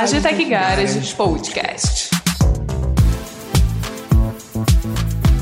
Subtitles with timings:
[0.00, 2.10] Agitec Garage Podcast.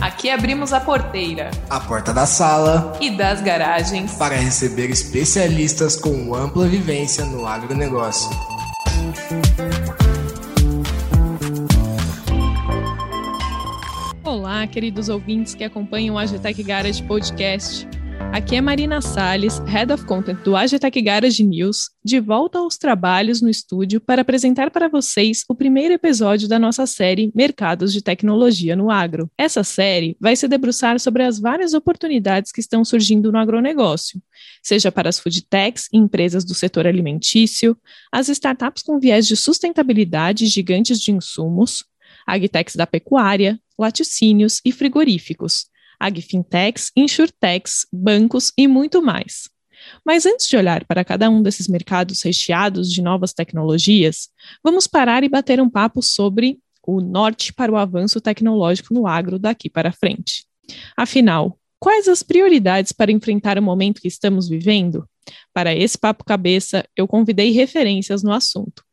[0.00, 6.34] Aqui abrimos a porteira, a porta da sala e das garagens para receber especialistas com
[6.34, 8.30] ampla vivência no agronegócio.
[14.24, 17.86] Olá, queridos ouvintes que acompanham o Agitec Garage Podcast.
[18.36, 23.40] Aqui é Marina Salles, Head of Content do Agitec Garage News, de volta aos trabalhos
[23.40, 28.76] no estúdio para apresentar para vocês o primeiro episódio da nossa série Mercados de Tecnologia
[28.76, 29.30] no Agro.
[29.38, 34.20] Essa série vai se debruçar sobre as várias oportunidades que estão surgindo no agronegócio,
[34.62, 37.74] seja para as food techs e empresas do setor alimentício,
[38.12, 41.84] as startups com viés de sustentabilidade gigantes de insumos,
[42.26, 45.66] agtechs da pecuária, laticínios e frigoríficos,
[45.98, 49.48] agfintechs, insurtechs, bancos e muito mais.
[50.04, 54.28] Mas antes de olhar para cada um desses mercados recheados de novas tecnologias,
[54.62, 59.38] vamos parar e bater um papo sobre o norte para o avanço tecnológico no agro
[59.38, 60.46] daqui para frente.
[60.96, 65.06] Afinal, quais as prioridades para enfrentar o momento que estamos vivendo?
[65.52, 68.85] Para esse papo cabeça, eu convidei referências no assunto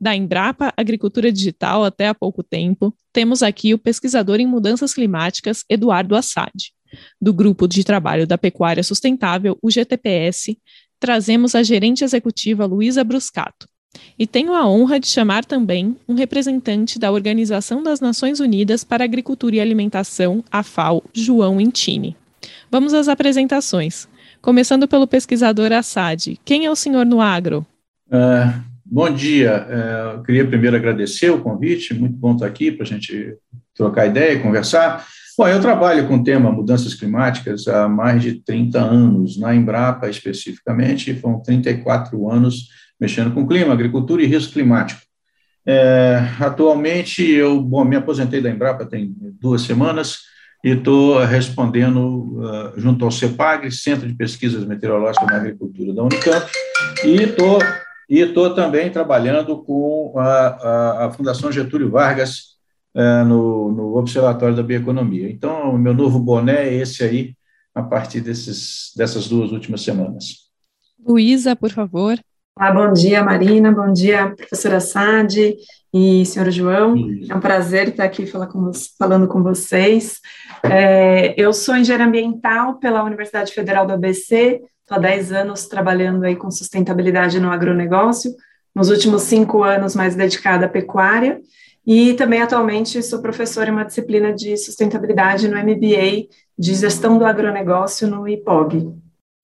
[0.00, 5.64] da Embrapa Agricultura Digital até há pouco tempo, temos aqui o pesquisador em mudanças climáticas
[5.68, 6.52] Eduardo Assad.
[7.20, 10.56] Do Grupo de Trabalho da Pecuária Sustentável, o GTPS,
[11.00, 13.68] trazemos a gerente executiva Luísa Bruscato.
[14.18, 19.04] E tenho a honra de chamar também um representante da Organização das Nações Unidas para
[19.04, 22.16] Agricultura e Alimentação, a FAO, João Intini.
[22.70, 24.08] Vamos às apresentações.
[24.42, 26.38] Começando pelo pesquisador Assad.
[26.44, 27.66] Quem é o senhor no agro?
[28.08, 29.66] Uh, Bom dia.
[29.68, 33.36] É, eu queria primeiro agradecer o convite, muito bom estar aqui para a gente
[33.74, 35.04] trocar ideia e conversar.
[35.36, 40.08] Bom, eu trabalho com o tema mudanças climáticas há mais de 30 anos, na Embrapa
[40.08, 45.00] especificamente, foram 34 anos mexendo com clima, agricultura e risco climático.
[45.66, 50.20] É, atualmente, eu bom, me aposentei da Embrapa tem duas semanas
[50.64, 56.46] e estou respondendo uh, junto ao CEPAG, Centro de Pesquisas Meteorológicas na Agricultura da Unicamp,
[57.04, 57.58] e estou
[58.08, 62.56] e estou também trabalhando com a, a, a Fundação Getúlio Vargas
[62.94, 65.28] é, no, no, Observatório da Bioeconomia.
[65.28, 67.34] Então, o meu novo boné é esse aí,
[67.74, 70.46] a partir desses, dessas duas últimas semanas.
[71.06, 72.18] Luísa, por favor.
[72.58, 75.56] Ah, bom dia, Marina, bom dia, professora Sade
[75.92, 76.94] e senhor João.
[77.28, 80.20] É um prazer estar aqui com, falando com vocês.
[80.62, 86.22] É, eu sou engenheira ambiental pela Universidade Federal do ABC, Estou há 10 anos trabalhando
[86.22, 88.32] aí com sustentabilidade no agronegócio,
[88.72, 91.40] nos últimos cinco anos mais dedicada à pecuária,
[91.84, 97.26] e também atualmente sou professora em uma disciplina de sustentabilidade no MBA de gestão do
[97.26, 98.94] agronegócio no IPOG.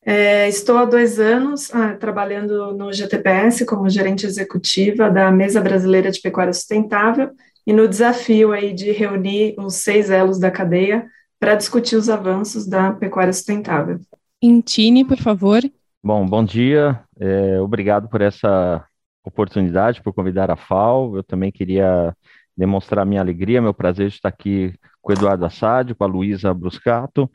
[0.06, 6.12] É, estou há dois anos ah, trabalhando no GTPS como gerente executiva da Mesa Brasileira
[6.12, 7.30] de Pecuária Sustentável
[7.66, 11.04] e no desafio aí de reunir os seis elos da cadeia
[11.40, 13.98] para discutir os avanços da pecuária sustentável.
[14.42, 15.62] Intine, por favor.
[16.02, 17.00] Bom, bom dia.
[17.20, 18.84] É, obrigado por essa
[19.24, 21.16] oportunidade, por convidar a FAO.
[21.16, 22.12] Eu também queria
[22.56, 26.52] demonstrar minha alegria, meu prazer de estar aqui com o Eduardo Assad, com a Luísa
[26.52, 27.30] Bruscato.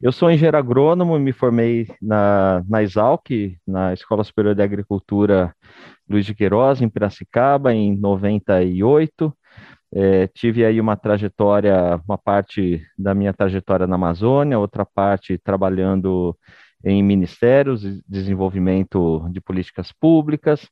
[0.00, 3.28] Eu sou engenheiro agrônomo e me formei na, na Exalc,
[3.66, 5.54] na Escola Superior de Agricultura
[6.08, 9.36] Luiz de Queiroz, em Piracicaba, em 98.
[9.94, 16.36] É, tive aí uma trajetória, uma parte da minha trajetória na Amazônia, outra parte trabalhando
[16.84, 20.68] em ministérios, desenvolvimento de políticas públicas,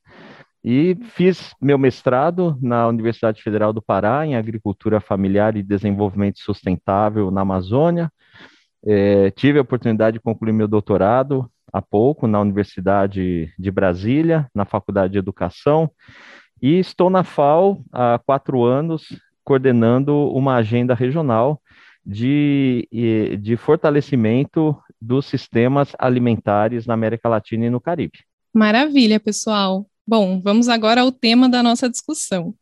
[0.63, 7.31] e fiz meu mestrado na Universidade Federal do Pará, em Agricultura Familiar e Desenvolvimento Sustentável
[7.31, 8.11] na Amazônia.
[8.85, 14.65] É, tive a oportunidade de concluir meu doutorado há pouco na Universidade de Brasília, na
[14.65, 15.89] Faculdade de Educação,
[16.61, 19.07] e estou na FAO há quatro anos,
[19.43, 21.61] coordenando uma agenda regional
[22.05, 22.87] de,
[23.41, 28.19] de fortalecimento dos sistemas alimentares na América Latina e no Caribe.
[28.53, 29.85] Maravilha, pessoal.
[30.05, 32.53] Bom, vamos agora ao tema da nossa discussão.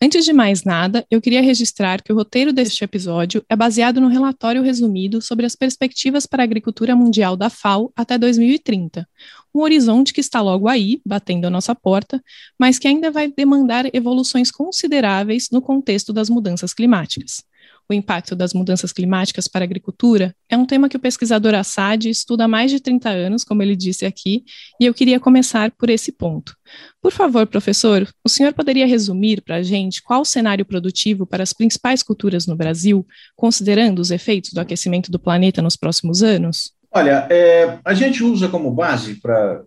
[0.00, 4.08] Antes de mais nada, eu queria registrar que o roteiro deste episódio é baseado no
[4.08, 9.08] relatório resumido sobre as perspectivas para a agricultura mundial da FAO até 2030,
[9.54, 12.22] um horizonte que está logo aí, batendo a nossa porta,
[12.58, 17.44] mas que ainda vai demandar evoluções consideráveis no contexto das mudanças climáticas
[17.88, 22.08] o impacto das mudanças climáticas para a agricultura, é um tema que o pesquisador Assad
[22.08, 24.44] estuda há mais de 30 anos, como ele disse aqui,
[24.80, 26.54] e eu queria começar por esse ponto.
[27.00, 31.42] Por favor, professor, o senhor poderia resumir para a gente qual o cenário produtivo para
[31.42, 36.72] as principais culturas no Brasil, considerando os efeitos do aquecimento do planeta nos próximos anos?
[36.90, 39.62] Olha, é, a gente usa como base para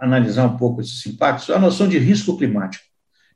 [0.00, 2.91] analisar um pouco esses impactos a noção de risco climático.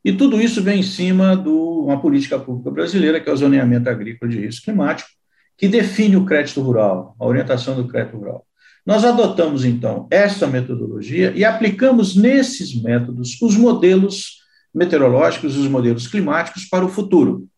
[0.06, 3.91] E tudo isso vem em cima de uma política pública brasileira, que é o zoneamento
[3.91, 5.11] agrícola de risco climático,
[5.58, 8.47] que define o crédito rural, a orientação do crédito rural.
[8.87, 14.43] Nós adotamos, então, essa metodologia e aplicamos nesses métodos os modelos
[14.73, 17.49] meteorológicos, os modelos climáticos para o futuro.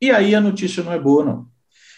[0.00, 1.48] E aí a notícia não é boa, não.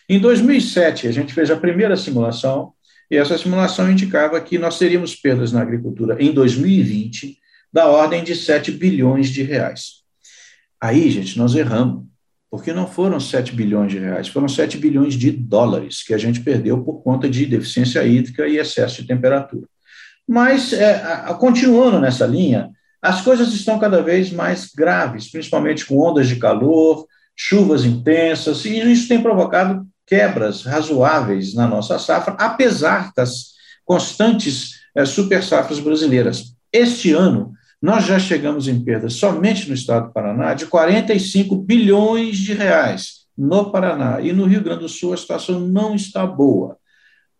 [0.08, 2.72] Em 2007, a gente fez a primeira simulação,
[3.10, 7.36] e essa simulação indicava que nós teríamos perdas na agricultura em 2020
[7.70, 9.97] da ordem de 7 bilhões de reais.
[10.80, 12.04] Aí, gente, nós erramos,
[12.50, 16.40] porque não foram 7 bilhões de reais, foram 7 bilhões de dólares que a gente
[16.40, 19.66] perdeu por conta de deficiência hídrica e excesso de temperatura.
[20.26, 21.02] Mas, é,
[21.38, 22.70] continuando nessa linha,
[23.00, 28.78] as coisas estão cada vez mais graves, principalmente com ondas de calor, chuvas intensas, e
[28.90, 33.52] isso tem provocado quebras razoáveis na nossa safra, apesar das
[33.84, 36.54] constantes é, super safras brasileiras.
[36.72, 42.36] Este ano, nós já chegamos em perdas somente no estado do Paraná de 45 bilhões
[42.36, 44.20] de reais no Paraná.
[44.20, 46.76] E no Rio Grande do Sul a situação não está boa.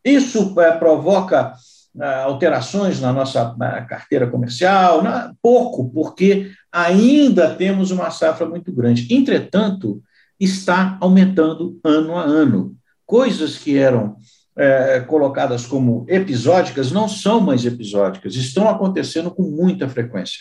[0.05, 1.55] Isso é, provoca
[2.01, 3.57] é, alterações na nossa
[3.89, 5.03] carteira comercial?
[5.43, 9.13] Pouco, porque ainda temos uma safra muito grande.
[9.13, 10.01] Entretanto,
[10.39, 12.77] está aumentando ano a ano.
[13.05, 14.17] Coisas que eram
[14.59, 20.41] é, colocadas como episódicas não são mais episódicas, estão acontecendo com muita frequência.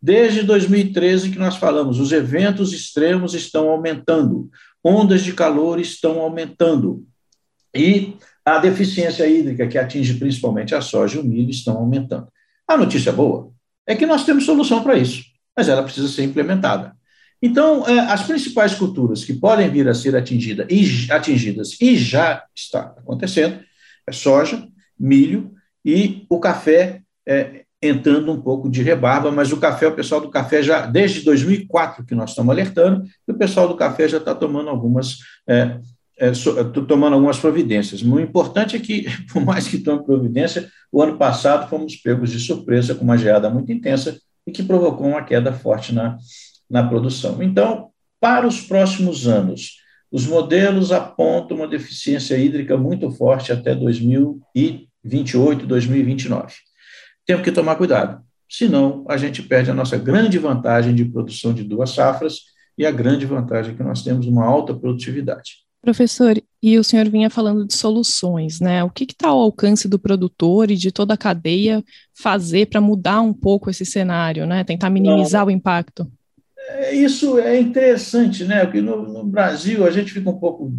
[0.00, 4.48] Desde 2013 que nós falamos, os eventos extremos estão aumentando,
[4.84, 7.04] ondas de calor estão aumentando
[7.74, 12.28] e a deficiência hídrica que atinge principalmente a soja e o milho estão aumentando.
[12.68, 13.50] A notícia boa
[13.86, 15.24] é que nós temos solução para isso,
[15.56, 16.95] mas ela precisa ser implementada.
[17.46, 22.42] Então, é, as principais culturas que podem vir a ser atingida e, atingidas e já
[22.52, 23.60] está acontecendo
[24.04, 24.66] é soja,
[24.98, 25.52] milho
[25.84, 30.28] e o café é, entrando um pouco de rebarba, mas o café, o pessoal do
[30.28, 34.68] café já, desde 2004 que nós estamos alertando, o pessoal do café já está tomando
[34.68, 35.18] algumas,
[35.48, 35.78] é,
[36.18, 36.52] é, so,
[36.82, 38.02] tomando algumas providências.
[38.02, 42.40] O importante é que, por mais que tome providência, o ano passado fomos pegos de
[42.40, 46.18] surpresa com uma geada muito intensa e que provocou uma queda forte na,
[46.68, 47.42] na produção.
[47.42, 47.90] Então,
[48.20, 49.76] para os próximos anos,
[50.10, 56.54] os modelos apontam uma deficiência hídrica muito forte até 2028, 2029.
[57.24, 61.64] Temos que tomar cuidado, senão a gente perde a nossa grande vantagem de produção de
[61.64, 62.42] duas safras
[62.78, 65.66] e a grande vantagem que nós temos uma alta produtividade.
[65.82, 68.82] Professor, e o senhor vinha falando de soluções, né?
[68.82, 73.20] O que está ao alcance do produtor e de toda a cadeia fazer para mudar
[73.20, 74.64] um pouco esse cenário, né?
[74.64, 75.48] Tentar minimizar Não.
[75.48, 76.10] o impacto?
[76.68, 78.64] É, isso é interessante, né?
[78.64, 80.72] Porque no, no, Brasil a gente fica um pouco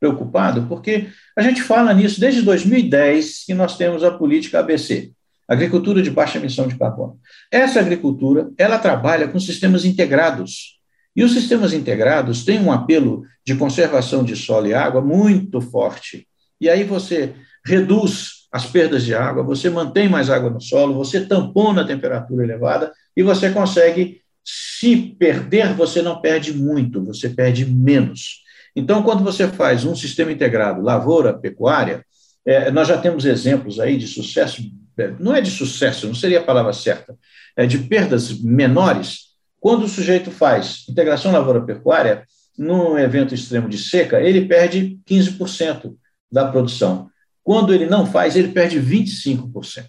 [0.00, 5.12] preocupado, porque a gente fala nisso desde 2010 que nós temos a política ABC,
[5.48, 7.18] agricultura de baixa emissão de carbono.
[7.50, 10.78] Essa agricultura ela trabalha com sistemas integrados.
[11.16, 16.26] E os sistemas integrados têm um apelo de conservação de solo e água muito forte.
[16.60, 21.24] E aí você reduz as perdas de água, você mantém mais água no solo, você
[21.24, 27.64] tampona a temperatura elevada e você consegue se perder, você não perde muito, você perde
[27.64, 28.42] menos.
[28.76, 32.04] Então, quando você faz um sistema integrado, lavoura, pecuária,
[32.44, 34.62] é, nós já temos exemplos aí de sucesso,
[34.98, 37.16] é, não é de sucesso, não seria a palavra certa,
[37.56, 39.34] é de perdas menores.
[39.58, 42.24] Quando o sujeito faz integração lavoura-pecuária,
[42.58, 45.94] num evento extremo de seca, ele perde 15%
[46.30, 47.08] da produção.
[47.42, 49.86] Quando ele não faz, ele perde 25%.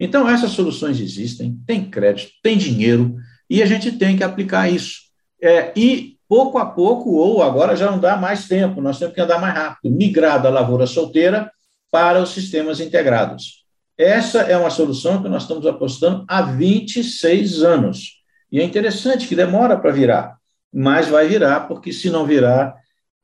[0.00, 3.16] Então, essas soluções existem, tem crédito, tem dinheiro,
[3.48, 5.00] e a gente tem que aplicar isso.
[5.42, 9.20] É, e pouco a pouco, ou agora já não dá mais tempo, nós temos que
[9.20, 11.50] andar mais rápido, migrar da lavoura solteira
[11.90, 13.64] para os sistemas integrados.
[13.96, 18.18] Essa é uma solução que nós estamos apostando há 26 anos.
[18.52, 20.36] E é interessante que demora para virar,
[20.72, 22.74] mas vai virar, porque se não virar,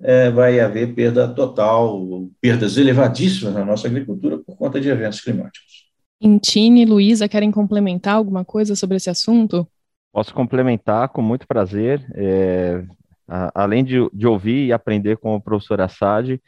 [0.00, 5.84] é, vai haver perda total, perdas elevadíssimas na nossa agricultura por conta de eventos climáticos.
[6.20, 9.66] Intine e Luísa querem complementar alguma coisa sobre esse assunto?
[10.14, 12.06] Posso complementar com muito prazer.
[12.14, 12.84] É,
[13.26, 16.40] a, além de, de, ouvir e aprender com o professor Assad,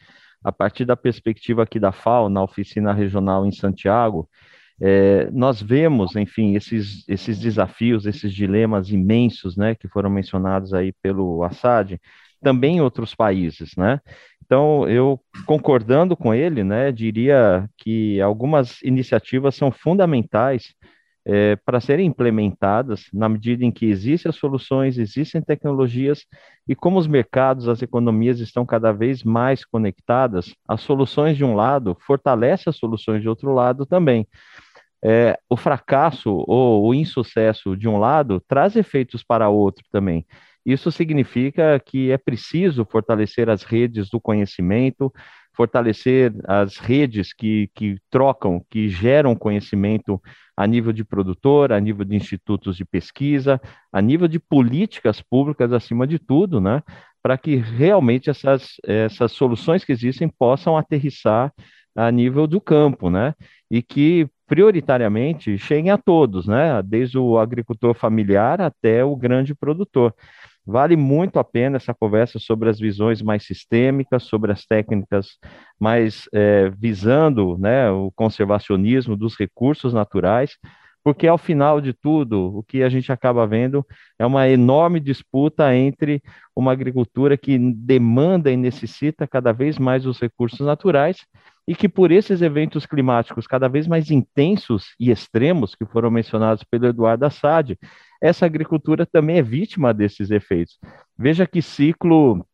[0.45, 4.29] a partir da perspectiva aqui da FAO, na oficina regional em Santiago,
[4.81, 10.93] é, nós vemos, enfim, esses, esses desafios, esses dilemas imensos, né, que foram mencionados aí
[11.03, 11.99] pelo Assad,
[12.41, 14.01] também em outros países, né?
[14.45, 20.73] Então, eu concordando com ele, né, diria que algumas iniciativas são fundamentais
[21.27, 26.25] é, para serem implementadas na medida em que existem as soluções, existem tecnologias
[26.69, 31.55] e como os mercados, as economias estão cada vez mais conectadas, as soluções de um
[31.57, 34.27] lado fortalecem as soluções de outro lado também.
[35.05, 40.27] é, o fracasso ou o insucesso de um lado traz efeitos para outro também.
[40.65, 45.13] Isso significa que é preciso fortalecer as redes do conhecimento,
[45.57, 50.21] fortalecer as redes que, que trocam, que geram conhecimento
[50.57, 53.61] a nível de produtor, a nível de institutos de pesquisa,
[53.93, 56.83] a nível de políticas públicas, acima de tudo, né?
[57.23, 61.53] Para que realmente essas, essas soluções que existem possam aterrissar
[61.95, 63.35] a nível do campo, né?
[63.71, 66.83] E que prioritariamente cheguem a todos, né?
[66.83, 70.15] Desde o agricultor familiar até o grande produtor.
[70.67, 75.39] Vale muito a pena essa conversa sobre as visões mais sistêmicas, sobre as técnicas
[75.79, 80.57] mais é, visando né, o conservacionismo dos recursos naturais,
[81.05, 83.87] porque ao final de tudo, o que a gente acaba vendo
[84.19, 86.21] é uma enorme disputa entre
[86.55, 91.19] uma agricultura que demanda e necessita cada vez mais os recursos naturais
[91.69, 96.65] e que por esses eventos climáticos cada vez mais intensos e extremos que foram mencionados
[96.65, 97.77] pelo Eduardo Assad,
[98.21, 100.79] essa agricultura também é vítima desses efeitos.
[101.19, 102.47] Veja que ciclo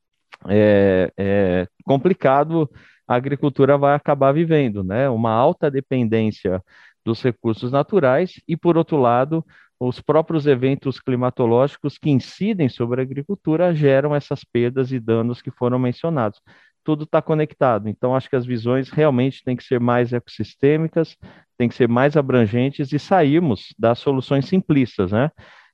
[0.49, 2.69] é, é, complicado
[3.07, 5.09] a agricultura vai acabar vivendo, né?
[5.09, 6.63] Uma alta dependência
[7.05, 9.45] dos recursos naturais e, por outro lado,
[9.79, 15.51] os próprios eventos climatológicos que incidem sobre a agricultura geram essas perdas e danos que
[15.51, 16.41] foram mencionados.
[16.85, 17.89] Tudo está conectado.
[17.89, 21.17] Então, acho que as visões realmente têm que ser mais ecossistêmicas,
[21.57, 25.31] têm que ser mais abrangentes e sairmos das soluções simplistas, né?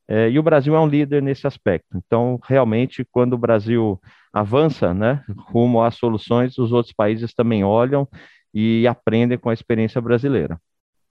[0.07, 1.97] É, e o Brasil é um líder nesse aspecto.
[1.97, 4.00] Então, realmente, quando o Brasil
[4.33, 8.09] avança, né, rumo às soluções, os outros países também olham
[8.55, 10.59] e aprendem com a experiência brasileira.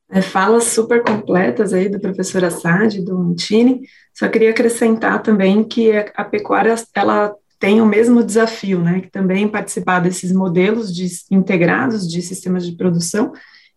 [0.10, 3.82] É, falas super completas aí do professor Assad, do Antini.
[4.14, 9.48] Só queria acrescentar também que a pecuária ela tem o mesmo desafio, né, que também
[9.48, 13.32] participar desses modelos de, integrados de sistemas de produção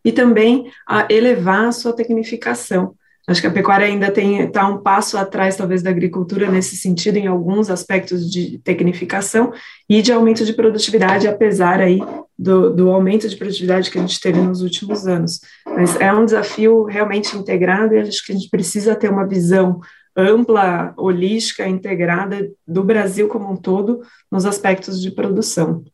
[0.05, 2.95] e também a elevar a sua tecnificação.
[3.29, 7.29] Acho que a pecuária ainda está um passo atrás, talvez, da agricultura nesse sentido, em
[7.29, 9.53] alguns aspectos de tecnificação
[9.89, 12.01] e de aumento de produtividade, apesar aí
[12.37, 15.41] do, do aumento de produtividade que a gente teve nos últimos anos.
[15.65, 19.81] Mas é um desafio realmente integrado e acho que a gente precisa ter uma visão
[20.17, 24.01] ampla, holística, integrada do Brasil como um todo
[24.31, 25.85] nos aspectos de produção.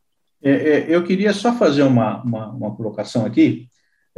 [0.41, 3.67] É, é, eu queria só fazer uma, uma, uma colocação aqui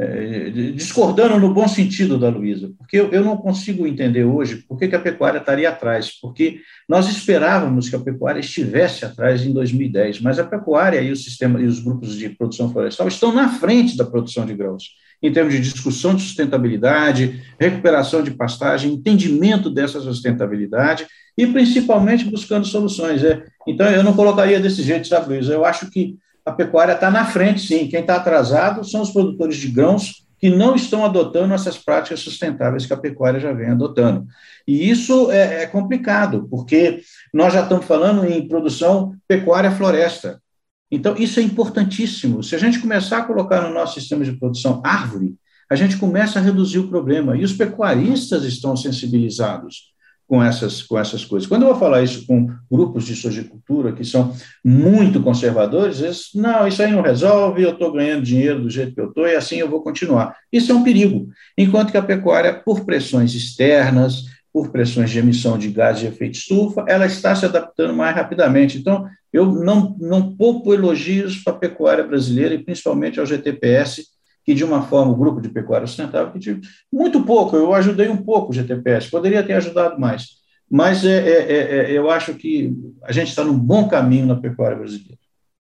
[0.00, 4.78] é, discordando no bom sentido da Luísa, porque eu, eu, não consigo entender hoje por
[4.78, 9.52] que, que, a pecuária estaria atrás, porque nós esperávamos que a pecuária estivesse atrás em
[9.52, 13.50] 2010, mas a pecuária e o sistema e os grupos de produção florestal estão na
[13.50, 14.84] frente da produção de grãos,
[15.22, 22.66] em termos de discussão de sustentabilidade, recuperação de pastagem, entendimento dessa sustentabilidade e principalmente buscando
[22.66, 23.22] soluções.
[23.22, 23.44] É.
[23.66, 25.52] Então, eu não colocaria desse jeito, sabe, Luísa?
[25.52, 27.86] Eu acho que a pecuária está na frente, sim.
[27.86, 32.86] Quem está atrasado são os produtores de grãos que não estão adotando essas práticas sustentáveis
[32.86, 34.26] que a pecuária já vem adotando.
[34.66, 40.40] E isso é, é complicado, porque nós já estamos falando em produção pecuária-floresta.
[40.90, 42.42] Então, isso é importantíssimo.
[42.42, 45.36] Se a gente começar a colocar no nosso sistema de produção árvore,
[45.70, 47.36] a gente começa a reduzir o problema.
[47.36, 49.90] E os pecuaristas estão sensibilizados
[50.30, 51.48] com essas, com essas coisas.
[51.48, 54.32] Quando eu vou falar isso com grupos de sojicultura que são
[54.64, 59.00] muito conservadores, eles, não, isso aí não resolve, eu estou ganhando dinheiro do jeito que
[59.00, 60.36] eu estou e assim eu vou continuar.
[60.52, 61.28] Isso é um perigo.
[61.58, 66.34] Enquanto que a pecuária, por pressões externas, por pressões de emissão de gases de efeito
[66.34, 68.78] estufa, ela está se adaptando mais rapidamente.
[68.78, 74.06] Então, eu não, não poupo elogios para a pecuária brasileira e principalmente ao GTPS,
[74.44, 76.60] que de uma forma, o grupo de pecuária sustentável, que de,
[76.92, 81.52] muito pouco, eu ajudei um pouco o GTPS, poderia ter ajudado mais, mas é, é,
[81.52, 82.72] é, é eu acho que
[83.04, 85.18] a gente está num bom caminho na pecuária brasileira.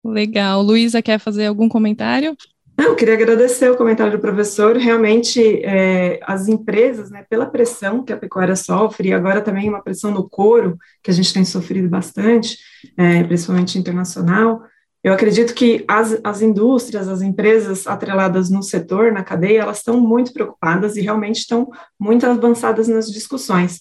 [0.05, 0.63] Legal.
[0.63, 2.37] Luísa, quer fazer algum comentário?
[2.79, 4.77] Eu queria agradecer o comentário do professor.
[4.77, 9.83] Realmente, é, as empresas, né, pela pressão que a pecuária sofre, e agora também uma
[9.83, 12.59] pressão no couro, que a gente tem sofrido bastante,
[12.97, 14.63] é, principalmente internacional,
[15.07, 20.01] eu acredito que as, as indústrias, as empresas atreladas no setor, na cadeia, elas estão
[20.01, 23.79] muito preocupadas e realmente estão muito avançadas nas discussões.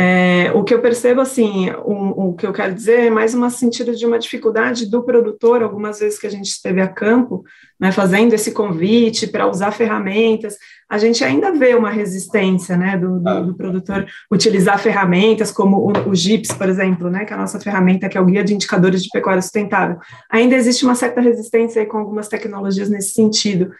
[0.00, 3.50] É, o que eu percebo, assim, o, o, que eu quero dizer é mais uma
[3.50, 7.42] sentido de uma dificuldade do produtor, algumas vezes que a gente esteve a campo,
[7.80, 10.56] né, fazendo esse convite para usar ferramentas,
[10.88, 16.10] a gente ainda vê uma resistência, né, do, do, do produtor utilizar ferramentas como o,
[16.10, 18.54] o GIPS, por exemplo, né, que é a nossa ferramenta, que é o Guia de
[18.54, 19.98] Indicadores de Pecuária Sustentável.
[20.30, 23.72] Ainda existe uma certa resistência com algumas tecnologias nesse sentido,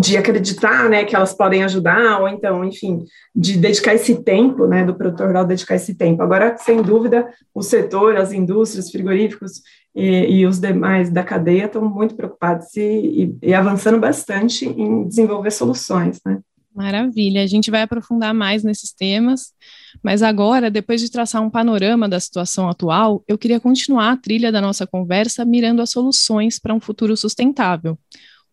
[0.00, 4.84] de acreditar, né, que elas podem ajudar, ou então, enfim, de dedicar esse tempo, né,
[4.84, 6.22] do produtor rural dedicar esse tempo.
[6.22, 9.60] Agora, sem dúvida, o setor, as indústrias, frigoríficos
[9.94, 12.80] e, e os demais da cadeia estão muito preocupados e,
[13.42, 16.38] e, e, avançando bastante em desenvolver soluções, né.
[16.72, 19.52] Maravilha, a gente vai aprofundar mais nesses temas,
[20.00, 24.52] mas agora, depois de traçar um panorama da situação atual, eu queria continuar a trilha
[24.52, 27.98] da nossa conversa mirando as soluções para um futuro sustentável.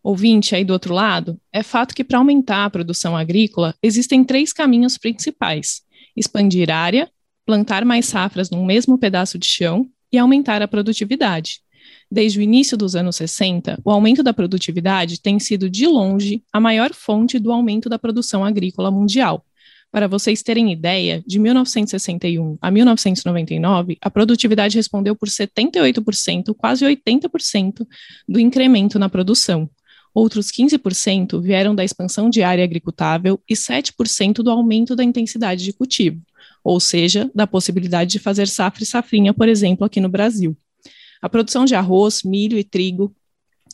[0.06, 4.52] Ouvinte aí do outro lado, é fato que para aumentar a produção agrícola, existem três
[4.52, 5.82] caminhos principais:
[6.16, 7.10] expandir área,
[7.44, 11.58] plantar mais safras num mesmo pedaço de chão e aumentar a produtividade.
[12.08, 16.60] Desde o início dos anos 60, o aumento da produtividade tem sido, de longe, a
[16.60, 19.44] maior fonte do aumento da produção agrícola mundial.
[19.90, 27.84] Para vocês terem ideia, de 1961 a 1999, a produtividade respondeu por 78%, quase 80%
[28.28, 29.68] do incremento na produção.
[30.16, 35.74] Outros 15% vieram da expansão de área agricultável e 7% do aumento da intensidade de
[35.74, 36.22] cultivo,
[36.64, 40.56] ou seja, da possibilidade de fazer safra e safrinha, por exemplo, aqui no Brasil.
[41.20, 43.14] A produção de arroz, milho e trigo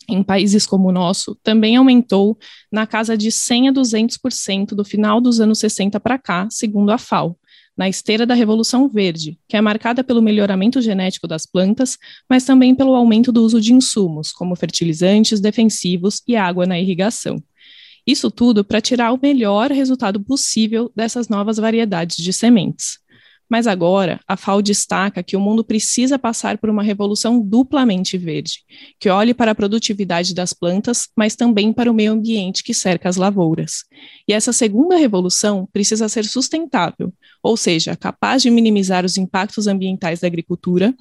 [0.08, 2.36] em países como o nosso também aumentou
[2.72, 6.98] na casa de 100 a 200% do final dos anos 60 para cá, segundo a
[6.98, 7.38] FAO,
[7.76, 11.98] na esteira da Revolução Verde, que é marcada pelo melhoramento genético das plantas,
[12.28, 17.42] mas também pelo aumento do uso de insumos, como fertilizantes, defensivos e água na irrigação.
[18.06, 23.01] Isso tudo para tirar o melhor resultado possível dessas novas variedades de sementes.
[23.52, 28.64] Mas agora, a FAO destaca que o mundo precisa passar por uma revolução duplamente verde,
[28.98, 33.10] que olhe para a produtividade das plantas, mas também para o meio ambiente que cerca
[33.10, 33.84] as lavouras.
[34.26, 40.20] E essa segunda revolução precisa ser sustentável, ou seja, capaz de minimizar os impactos ambientais
[40.20, 40.94] da agricultura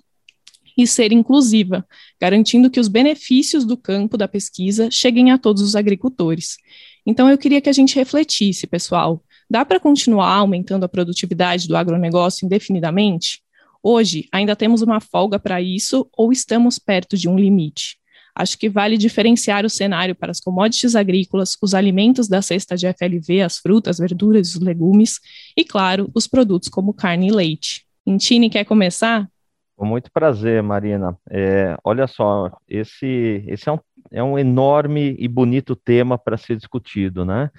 [0.77, 1.88] e ser inclusiva,
[2.20, 6.58] garantindo que os benefícios do campo da pesquisa cheguem a todos os agricultores.
[7.05, 11.75] Então, eu queria que a gente refletisse, pessoal, Dá para continuar aumentando a produtividade do
[11.75, 13.41] agronegócio indefinidamente?
[13.84, 17.98] Hoje, ainda temos uma folga para isso ou estamos perto de um limite?
[18.34, 22.88] Acho que vale diferenciar o cenário para as commodities agrícolas, os alimentos da cesta de
[22.93, 25.20] FLV, as frutas, verduras, os legumes
[25.58, 27.86] e, claro, os produtos como carne e leite.
[28.08, 29.27] Intine, quer começar?
[29.75, 31.17] Com muito prazer, Marina.
[31.29, 33.79] É, olha só, esse, esse é, um,
[34.11, 37.51] é um enorme e bonito tema para ser discutido, né?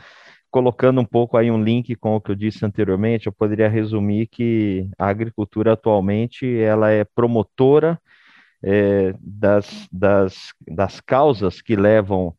[0.52, 4.26] Colocando um pouco aí um link com o que eu disse anteriormente, eu poderia resumir
[4.26, 7.98] que a agricultura atualmente ela é promotora
[8.62, 12.34] é, das, das, das causas que levam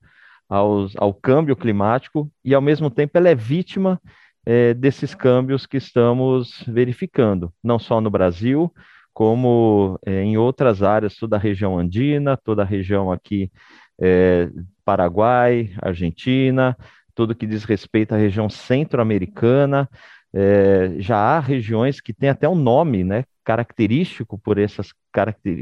[0.48, 4.00] aos, ao câmbio climático e, ao mesmo tempo, ela é vítima
[4.46, 8.72] é, desses câmbios que estamos verificando, não só no Brasil,
[9.12, 13.52] como é, em outras áreas, toda a região andina, toda a região aqui,
[14.00, 14.50] é,
[14.86, 16.78] Paraguai, Argentina,
[17.16, 19.90] tudo que diz respeito à região centro-americana.
[20.36, 24.92] É, já há regiões que têm até um nome né, característico por essas,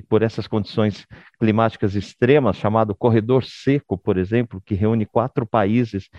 [0.07, 1.05] por essas condições
[1.39, 6.09] climáticas extremas, chamado Corredor Seco, por exemplo, que reúne quatro países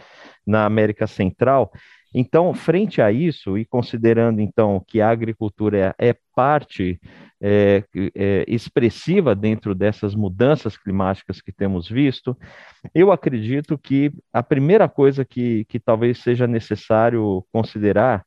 [0.46, 1.72] na América Central.
[2.14, 7.00] Então, frente a isso, e considerando então que a agricultura é, é parte
[7.42, 7.82] é,
[8.14, 12.36] é, expressiva dentro dessas mudanças climáticas que temos visto,
[12.94, 18.24] eu acredito que a primeira coisa que, que talvez seja necessário considerar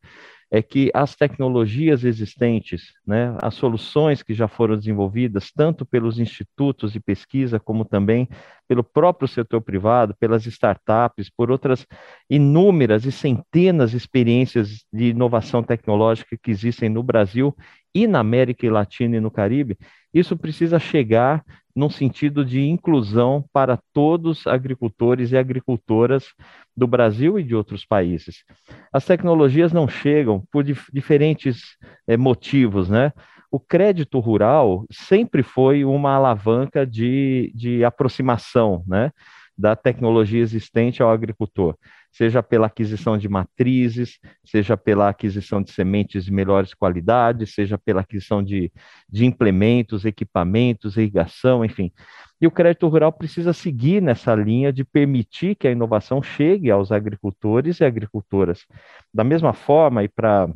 [0.55, 6.93] é que as tecnologias existentes, né, as soluções que já foram desenvolvidas, tanto pelos institutos
[6.93, 8.29] de pesquisa, como também
[8.65, 11.85] pelo próprio setor privado, pelas startups, por outras
[12.29, 17.53] inúmeras e centenas de experiências de inovação tecnológica que existem no Brasil
[17.93, 19.77] e na América Latina e no Caribe,
[20.15, 21.43] isso precisa chegar
[21.75, 26.27] num sentido de inclusão para todos os agricultores e agricultoras
[26.75, 28.45] do Brasil e de outros países.
[28.93, 31.75] As tecnologias não chegam por dif diferentes
[32.07, 33.11] é, motivos, né?
[33.51, 39.11] O crédito rural sempre foi uma alavanca de, de aproximação, né?
[39.57, 41.77] Da tecnologia existente ao agricultor
[42.15, 48.01] seja pela aquisição de matrizes, seja pela aquisição de sementes de melhores qualidades, seja pela
[48.01, 48.71] aquisição de,
[49.09, 51.91] de implementos, equipamentos, irrigação, enfim.
[52.39, 56.89] E o crédito rural precisa seguir nessa linha de permitir que a inovação chegue aos
[56.89, 58.65] agricultores e agricultoras.
[59.13, 60.49] Da mesma forma, e para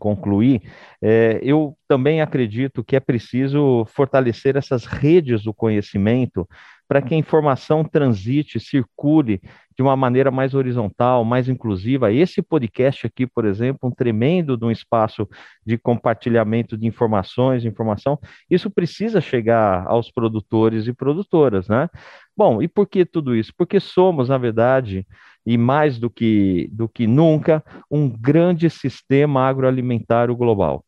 [0.00, 0.60] concluir,
[1.00, 6.48] é, eu também acredito que é preciso fortalecer essas redes do conhecimento
[6.90, 9.40] para que a informação transite, circule
[9.76, 12.12] de uma maneira mais horizontal, mais inclusiva.
[12.12, 15.28] Esse podcast aqui, por exemplo, um tremendo de um espaço
[15.64, 18.18] de compartilhamento de informações, informação,
[18.50, 21.88] isso precisa chegar aos produtores e produtoras, né?
[22.36, 23.52] Bom, e por que tudo isso?
[23.56, 25.06] Porque somos, na verdade,
[25.46, 30.84] e mais do que, do que nunca, um grande sistema agroalimentar global.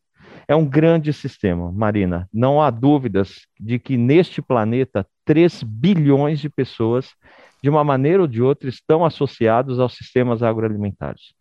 [0.53, 2.29] É um grande sistema, Marina.
[2.31, 7.09] Não há dúvidas de que neste planeta 3 bilhões de pessoas
[7.63, 11.33] de uma maneira ou de outra, estão associados aos sistemas agroalimentares.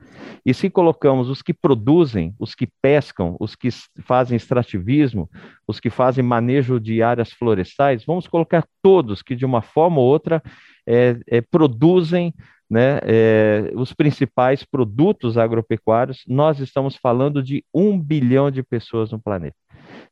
[0.46, 3.68] E se colocamos os que produzem, os que pescam, os que
[4.03, 5.29] fazem extrativismo,
[5.68, 10.07] os que fazem manejo de áreas florestais, vamos colocar todos que, de uma forma ou
[10.07, 10.42] outra,
[10.87, 12.33] é, é, produzem
[12.72, 19.20] né, é, os principais produtos agropecuários, nós estamos falando de um bilhão de pessoas no
[19.20, 19.54] planeta.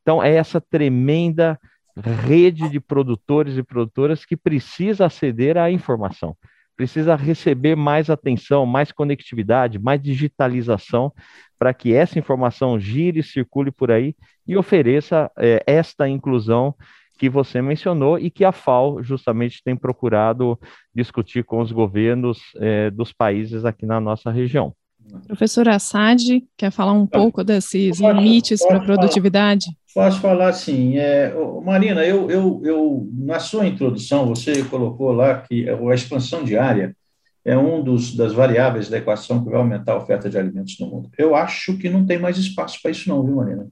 [0.02, 1.58] Então, é essa tremenda
[1.96, 6.36] rede de produtores e produtoras que precisa aceder à informação,
[6.76, 11.10] precisa receber mais atenção, mais conectividade, mais digitalização,
[11.58, 14.14] para que essa informação gire, circule por aí
[14.46, 16.74] e ofereça é, esta inclusão
[17.20, 20.58] que você mencionou e que a FAO justamente tem procurado
[20.94, 24.74] discutir com os governos é, dos países aqui na nossa região.
[25.26, 29.66] Professor Assad, quer falar um pouco desses posso, limites para a produtividade?
[29.94, 30.96] Posso falar sim.
[30.96, 36.96] É, Marina, eu, eu, eu, na sua introdução, você colocou lá que a expansão diária
[37.44, 40.86] é um dos, das variáveis da equação que vai aumentar a oferta de alimentos no
[40.86, 41.10] mundo.
[41.18, 43.68] Eu acho que não tem mais espaço para isso não, viu, Marina?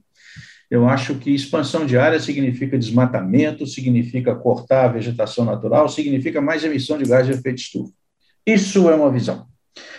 [0.69, 6.97] Eu acho que expansão diária significa desmatamento, significa cortar a vegetação natural, significa mais emissão
[6.97, 7.91] de gás de efeito estufa.
[8.45, 9.47] Isso é uma visão.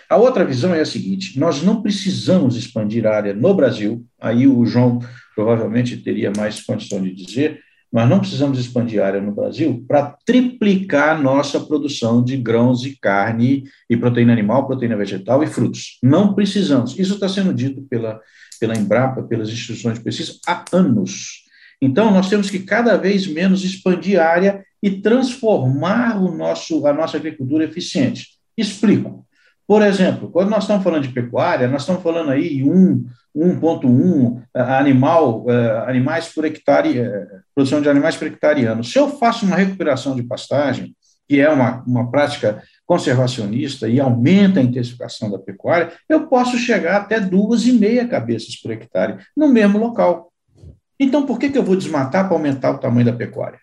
[0.09, 4.46] A outra visão é a seguinte: nós não precisamos expandir a área no Brasil, aí
[4.46, 5.00] o João
[5.35, 7.61] provavelmente teria mais condição de dizer,
[7.92, 12.96] mas não precisamos expandir a área no Brasil para triplicar nossa produção de grãos e
[13.00, 15.98] carne e proteína animal, proteína vegetal e frutos.
[16.02, 16.96] Não precisamos.
[16.98, 18.20] Isso está sendo dito pela,
[18.61, 21.44] pela Embrapa, pelas instituições de pesquisa, há anos.
[21.83, 26.92] Então, nós temos que cada vez menos expandir a área e transformar o nosso, a
[26.92, 28.29] nossa agricultura eficiente.
[28.57, 29.27] Explico.
[29.66, 35.46] Por exemplo, quando nós estamos falando de pecuária, nós estamos falando aí 1.1 eh, animal,
[35.49, 38.83] eh, animais por hectare, eh, produção de animais por hectare ano.
[38.83, 40.94] Se eu faço uma recuperação de pastagem,
[41.29, 46.96] que é uma, uma prática conservacionista e aumenta a intensificação da pecuária, eu posso chegar
[46.96, 50.33] até duas e meia cabeças por hectare no mesmo local.
[50.98, 53.61] Então, por que, que eu vou desmatar para aumentar o tamanho da pecuária?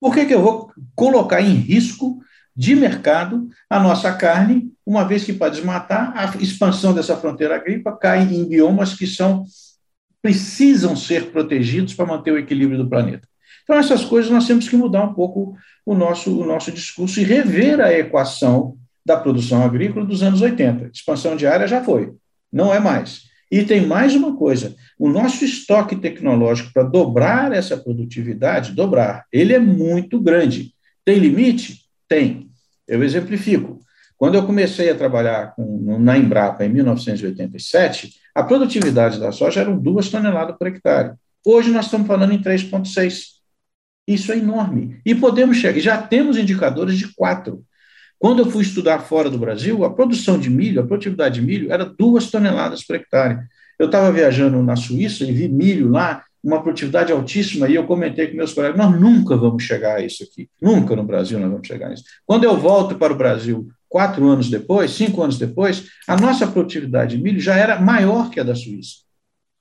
[0.00, 2.18] Por que, que eu vou colocar em risco
[2.56, 7.98] de mercado a nossa carne, uma vez que para desmatar, a expansão dessa fronteira agrícola
[7.98, 9.44] cai em biomas que são
[10.22, 13.28] precisam ser protegidos para manter o equilíbrio do planeta.
[13.62, 17.24] Então, essas coisas nós temos que mudar um pouco o nosso, o nosso discurso e
[17.24, 20.90] rever a equação da produção agrícola dos anos 80.
[20.92, 22.12] Expansão diária já foi,
[22.52, 23.30] não é mais.
[23.50, 29.52] E tem mais uma coisa: o nosso estoque tecnológico para dobrar essa produtividade, dobrar, ele
[29.52, 30.72] é muito grande.
[31.04, 31.80] Tem limite?
[32.08, 32.48] Tem.
[32.86, 33.80] Eu exemplifico.
[34.16, 39.78] Quando eu comecei a trabalhar com, na Embrapa em 1987, a produtividade da soja eram
[39.78, 41.14] duas toneladas por hectare.
[41.44, 43.39] Hoje nós estamos falando em 3,6.
[44.12, 45.00] Isso é enorme.
[45.06, 47.62] E podemos chegar, já temos indicadores de 4.
[48.18, 51.72] Quando eu fui estudar fora do Brasil, a produção de milho, a produtividade de milho
[51.72, 53.38] era duas toneladas por hectare.
[53.78, 58.28] Eu estava viajando na Suíça e vi milho lá uma produtividade altíssima, e eu comentei
[58.28, 61.66] com meus colegas, nós nunca vamos chegar a isso aqui, nunca no Brasil nós vamos
[61.66, 62.04] chegar a isso.
[62.24, 67.16] Quando eu volto para o Brasil quatro anos depois, cinco anos depois, a nossa produtividade
[67.16, 69.00] de milho já era maior que a da Suíça.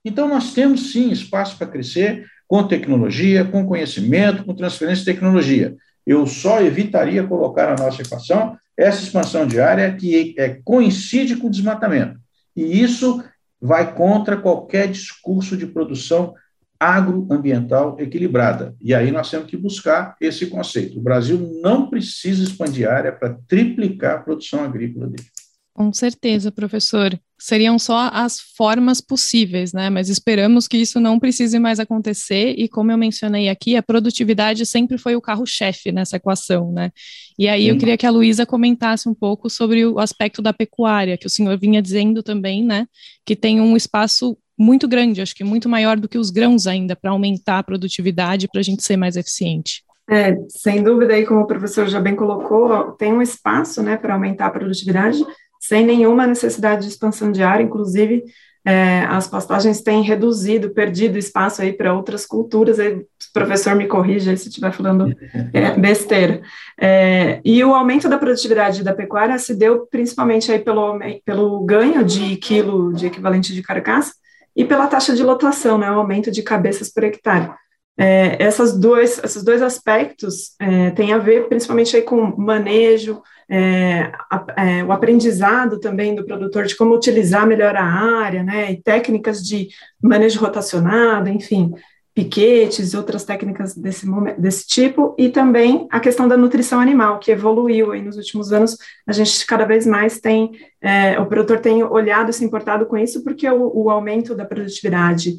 [0.06, 5.78] Então, nós temos sim espaço para crescer com tecnologia, com conhecimento, com transferência de tecnologia.
[6.06, 11.52] Eu só evitaria colocar na nossa equação essa expansão diária que é, coincide com o
[11.52, 12.20] desmatamento.
[12.56, 13.24] E isso
[13.62, 16.34] vai contra qualquer discurso de produção
[16.80, 18.76] agroambiental equilibrada.
[18.82, 20.98] E aí nós temos que buscar esse conceito.
[20.98, 25.28] O Brasil não precisa expandir área para triplicar a produção agrícola dele.
[25.72, 27.20] Com certeza, professor.
[27.40, 29.90] Seriam só as formas possíveis, né?
[29.90, 32.54] Mas esperamos que isso não precise mais acontecer.
[32.58, 36.92] E como eu mencionei aqui, a produtividade sempre foi o carro-chefe nessa equação, né?
[37.38, 37.70] E aí Sim.
[37.70, 41.30] eu queria que a Luísa comentasse um pouco sobre o aspecto da pecuária, que o
[41.30, 42.86] senhor vinha dizendo também, né?
[43.26, 46.94] Que tem um espaço muito grande, acho que muito maior do que os grãos ainda,
[46.94, 49.82] para aumentar a produtividade, para a gente ser mais eficiente.
[50.10, 54.16] É, sem dúvida, aí, como o professor já bem colocou, tem um espaço né, para
[54.16, 55.24] aumentar a produtividade,
[55.70, 58.24] sem nenhuma necessidade de expansão de área, inclusive
[58.66, 63.88] é, as pastagens têm reduzido, perdido espaço aí para outras culturas, aí o professor me
[63.88, 65.16] corrija se estiver falando
[65.54, 66.42] é, besteira.
[66.76, 72.04] É, e o aumento da produtividade da pecuária se deu principalmente aí pelo, pelo ganho
[72.04, 74.14] de quilo de equivalente de carcaça,
[74.56, 77.52] e pela taxa de lotação, né, o aumento de cabeças por hectare.
[77.96, 84.12] É, essas dois, esses dois aspectos é, têm a ver principalmente aí com manejo, é,
[84.56, 89.42] é, o aprendizado também do produtor de como utilizar melhor a área, né, e técnicas
[89.42, 89.70] de
[90.02, 91.74] manejo rotacionado, enfim.
[92.14, 94.06] piquetes e outras técnicas desse,
[94.38, 98.78] desse tipo, e também a questão da nutrição animal, que evoluiu aí nos últimos anos,
[99.08, 103.24] a gente cada vez mais tem, é, o produtor tem olhado se importado com isso,
[103.24, 105.38] porque o, o aumento da produtividade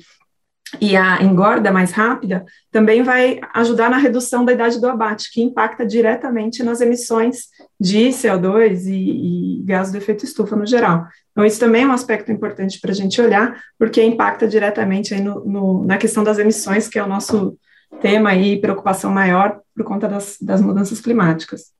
[0.81, 5.43] e a engorda mais rápida também vai ajudar na redução da idade do abate, que
[5.43, 7.47] impacta diretamente nas emissões
[7.81, 11.07] de CO2 e, e gás do efeito estufa no geral.
[11.33, 15.21] Então, isso também é um aspecto importante para a gente olhar, porque impacta diretamente aí
[15.21, 17.57] no, no, na questão das emissões, que é o nosso
[18.01, 21.73] tema e preocupação maior por conta das, das mudanças climáticas.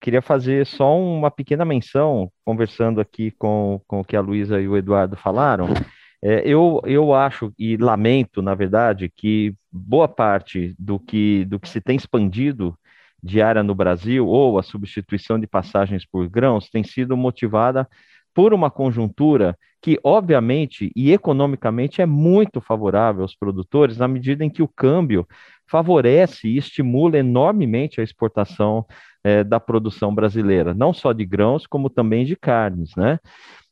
[0.00, 4.68] Queria fazer só uma pequena menção, conversando aqui com, com o que a Luísa e
[4.68, 5.68] o Eduardo falaram,
[6.24, 11.68] é, eu, eu acho e lamento, na verdade, que boa parte do que, do que
[11.68, 12.74] se tem expandido
[13.22, 17.86] de área no Brasil, ou a substituição de passagens por grãos, tem sido motivada
[18.34, 24.50] por uma conjuntura que, obviamente e economicamente, é muito favorável aos produtores, na medida em
[24.50, 25.28] que o câmbio
[25.66, 28.86] favorece e estimula enormemente a exportação
[29.22, 33.18] é, da produção brasileira, não só de grãos, como também de carnes, né?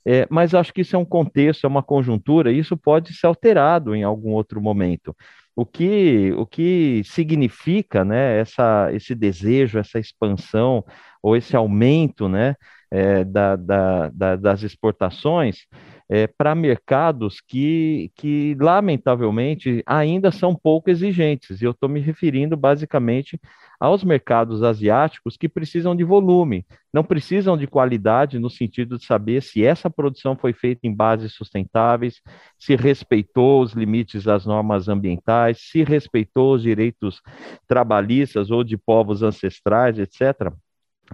[0.07, 3.27] É, mas acho que isso é um contexto, é uma conjuntura, e isso pode ser
[3.27, 5.15] alterado em algum outro momento.
[5.55, 10.85] O que, o que significa né, essa, esse desejo, essa expansão
[11.23, 12.57] ou esse aumento né,
[12.91, 15.67] é, da, da, da, das exportações
[16.09, 21.63] é, para mercados que, que, lamentavelmente, ainda são pouco exigentes.
[21.63, 23.41] E eu estou me referindo basicamente
[23.83, 26.65] aos mercados asiáticos que precisam de volume,
[26.95, 31.35] não precisam de qualidade no sentido de saber se essa produção foi feita em bases
[31.35, 32.21] sustentáveis,
[32.57, 37.21] se respeitou os limites das normas ambientais, se respeitou os direitos
[37.67, 40.53] trabalhistas ou de povos ancestrais, etc.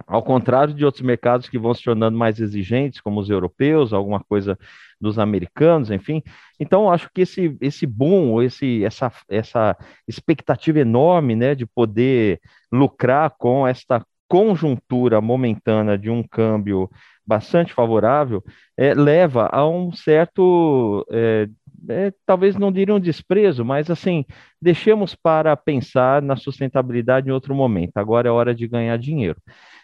[0.07, 4.23] Ao contrário de outros mercados que vão se tornando mais exigentes, como os europeus, alguma
[4.23, 4.57] coisa
[4.99, 6.21] dos americanos, enfim.
[6.59, 12.39] Então, acho que esse, esse boom, esse, essa, essa expectativa enorme né, de poder
[12.71, 16.89] lucrar com esta conjuntura momentânea de um câmbio
[17.25, 18.43] bastante favorável,
[18.77, 21.47] é, leva a um certo, é,
[21.87, 24.25] é, talvez não diria um desprezo, mas assim,
[24.61, 27.97] deixemos para pensar na sustentabilidade em outro momento.
[27.97, 29.39] Agora é hora de ganhar dinheiro.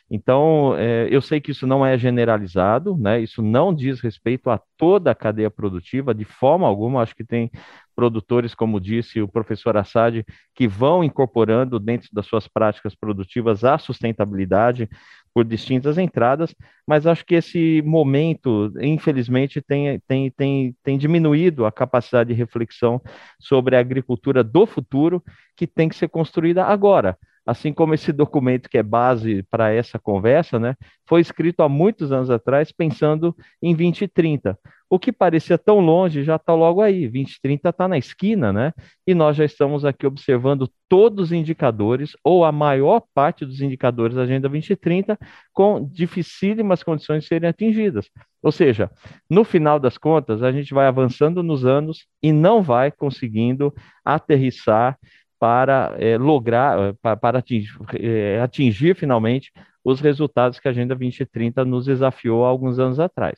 [0.09, 3.19] Então, é, eu sei que isso não é generalizado, né?
[3.19, 7.01] Isso não diz respeito a toda a cadeia produtiva, de forma alguma.
[7.01, 7.49] Acho que tem
[7.95, 13.77] produtores, como disse o professor Assad, que vão incorporando dentro das suas práticas produtivas a
[13.79, 14.87] sustentabilidade
[15.33, 16.55] por distintas entradas,
[16.87, 23.01] mas acho que esse momento, infelizmente, tem, tem, tem, tem diminuído a capacidade de reflexão
[23.39, 25.21] sobre a agricultura do futuro,
[25.57, 29.99] que tem que ser construída agora assim como esse documento que é base para essa
[29.99, 30.75] conversa, né,
[31.07, 34.57] foi escrito há muitos anos atrás, pensando em 2030.
[34.89, 38.71] O que parecia tão longe já está logo aí, 2030 está na esquina, né?
[39.05, 44.15] E nós já estamos aqui observando todos os indicadores, ou a maior parte dos indicadores
[44.15, 45.17] da Agenda 2030,
[45.51, 48.09] com dificílimas condições de serem atingidas.
[48.43, 48.91] Ou seja,
[49.27, 54.97] no final das contas, a gente vai avançando nos anos e não vai conseguindo aterrissar
[55.45, 59.51] para é, lograr, eh, para, para atingir, é, atingir, finalmente
[59.83, 63.37] os resultados que a Agenda 2030 nos desafiou há alguns anos atrás.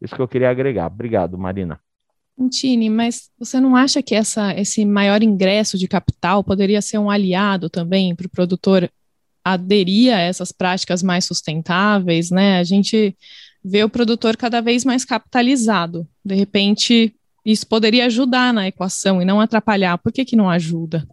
[0.00, 0.86] Isso que eu queria agregar.
[0.86, 1.78] Obrigado, Marina.
[2.48, 7.10] Tini, mas você não acha que essa, esse maior ingresso de capital poderia ser um
[7.10, 8.90] aliado também para o produtor
[9.44, 12.58] aderir a essas práticas mais sustentáveis, né?
[12.58, 13.14] A gente
[13.62, 16.08] vê o produtor cada vez mais capitalizado.
[16.24, 19.98] De repente, isso poderia ajudar na equação e não atrapalhar.
[19.98, 21.06] Por que, que não ajuda?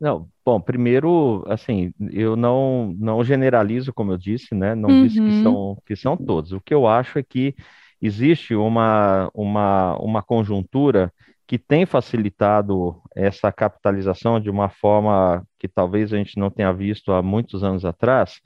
[0.00, 4.74] Não, bom, primeiro, assim, eu não, não generalizo, como eu disse, né?
[4.74, 5.06] Não uhum.
[5.06, 6.52] disse que são, que são todos.
[6.52, 7.54] O que eu acho é que
[8.00, 11.12] existe uma, uma, uma conjuntura
[11.46, 17.12] que tem facilitado essa capitalização de uma forma que talvez a gente não tenha visto
[17.12, 18.40] há muitos anos atrás,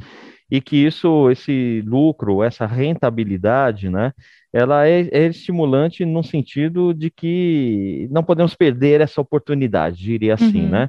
[0.51, 4.13] e que isso, esse lucro, essa rentabilidade, né,
[4.53, 10.63] ela é, é, estimulante no sentido de que não podemos perder essa oportunidade, diria assim,
[10.63, 10.71] uhum.
[10.71, 10.89] né?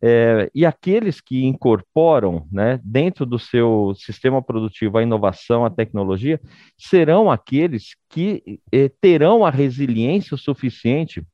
[0.00, 6.40] É, e aqueles que incorporam né, dentro do seu sistema produtivo a inovação, a tecnologia,
[6.76, 11.24] serão aqueles que é, terão a resiliência suficiente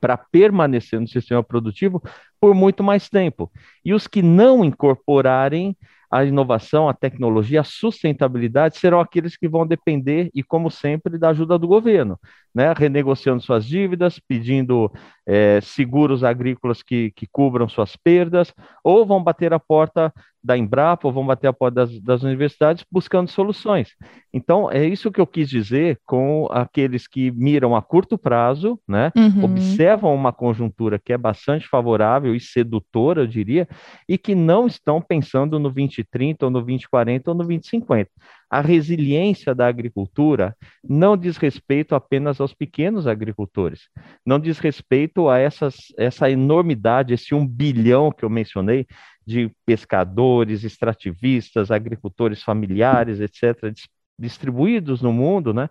[0.00, 2.02] para permanecer no sistema produtivo
[2.40, 3.50] por muito mais tempo.
[3.84, 5.76] E os que não incorporarem
[6.10, 11.30] a inovação, a tecnologia, a sustentabilidade serão aqueles que vão depender, e como sempre, da
[11.30, 12.18] ajuda do governo.
[12.56, 14.90] Né, renegociando suas dívidas, pedindo
[15.26, 18.50] é, seguros agrícolas que, que cubram suas perdas,
[18.82, 20.10] ou vão bater a porta
[20.42, 23.90] da Embrapa, ou vão bater a porta das, das universidades buscando soluções.
[24.32, 29.12] Então, é isso que eu quis dizer com aqueles que miram a curto prazo, né,
[29.14, 29.44] uhum.
[29.44, 33.68] observam uma conjuntura que é bastante favorável e sedutora, eu diria,
[34.08, 38.10] e que não estão pensando no 2030, ou no 2040, ou no 2050.
[38.56, 43.90] A resiliência da agricultura não diz respeito apenas aos pequenos agricultores,
[44.24, 48.86] não diz respeito a essas, essa enormidade, esse um bilhão que eu mencionei,
[49.26, 53.74] de pescadores, extrativistas, agricultores familiares, etc.,
[54.18, 55.68] distribuídos no mundo, né,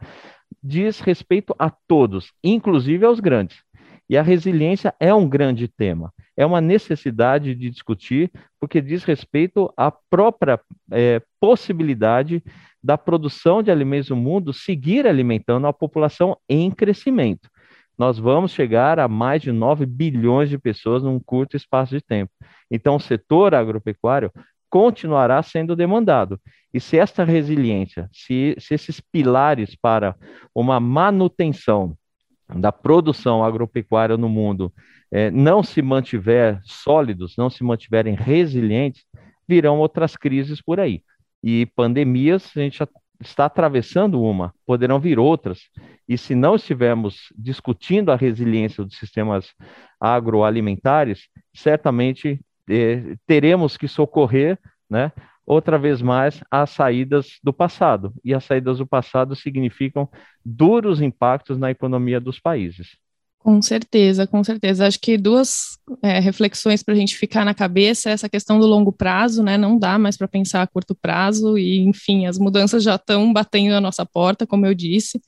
[0.61, 3.63] diz respeito a todos, inclusive aos grandes.
[4.07, 9.73] E a resiliência é um grande tema, é uma necessidade de discutir, porque diz respeito
[9.75, 10.59] à própria
[10.91, 12.43] é, possibilidade
[12.85, 17.49] da produção de alimentos no mundo seguir alimentando a população em crescimento.
[17.97, 22.31] Nós vamos chegar a mais de 9 bilhões de pessoas num curto espaço de tempo.
[22.69, 24.31] Então, o setor agropecuário
[24.69, 26.39] continuará sendo demandado.
[26.71, 30.15] E se esta resiliência, se, se esses pilares para
[30.53, 31.97] uma manutenção
[32.47, 34.71] da produção agropecuária no mundo
[35.11, 39.03] é, não se mantiver sólidos, não se mantiverem resilientes,
[39.47, 41.01] virão outras crises por aí.
[41.47, 42.87] E pandemias, a gente já
[43.21, 45.69] está atravessando uma, poderão vir outras.
[46.09, 49.53] E se não estivermos discutindo a resiliência dos sistemas
[49.99, 54.57] agroalimentares, certamente eh, teremos que socorrer,
[54.89, 55.11] né,
[55.45, 58.11] outra vez mais, as saídas do passado.
[58.23, 60.09] E as saídas do passado significam
[60.43, 62.97] duros impactos na economia dos países.
[63.45, 64.87] Com certeza, com certeza.
[64.87, 68.65] Acho que duas é, reflexões para a gente ficar na cabeça é essa questão do
[68.65, 69.55] longo prazo, né?
[69.55, 73.69] Não dá mais para pensar a curto prazo, e enfim, as mudanças já estão batendo
[73.69, 75.21] na nossa porta, como eu disse.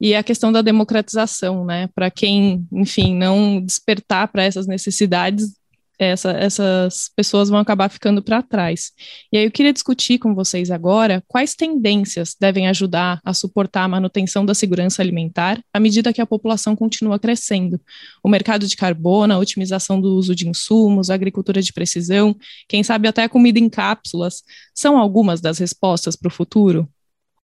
[0.00, 1.86] E a questão da democratização, né?
[1.94, 5.52] Para quem, enfim, não despertar para essas necessidades,
[6.00, 8.90] essa, essas pessoas vão acabar ficando para trás.
[9.30, 13.88] E aí eu queria discutir com vocês agora quais tendências devem ajudar a suportar a
[13.88, 17.78] manutenção da segurança alimentar à medida que a população continua crescendo.
[18.24, 22.34] O mercado de carbono, a otimização do uso de insumos, a agricultura de precisão,
[22.66, 24.42] quem sabe até a comida em cápsulas,
[24.74, 26.88] são algumas das respostas para o futuro?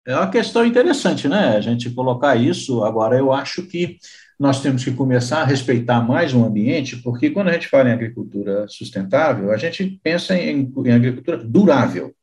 [0.07, 1.57] É uma questão interessante, né?
[1.57, 2.85] A gente colocar isso.
[2.85, 3.99] Agora, eu acho que
[4.38, 7.92] nós temos que começar a respeitar mais o ambiente, porque quando a gente fala em
[7.92, 12.14] agricultura sustentável, a gente pensa em, em agricultura durável.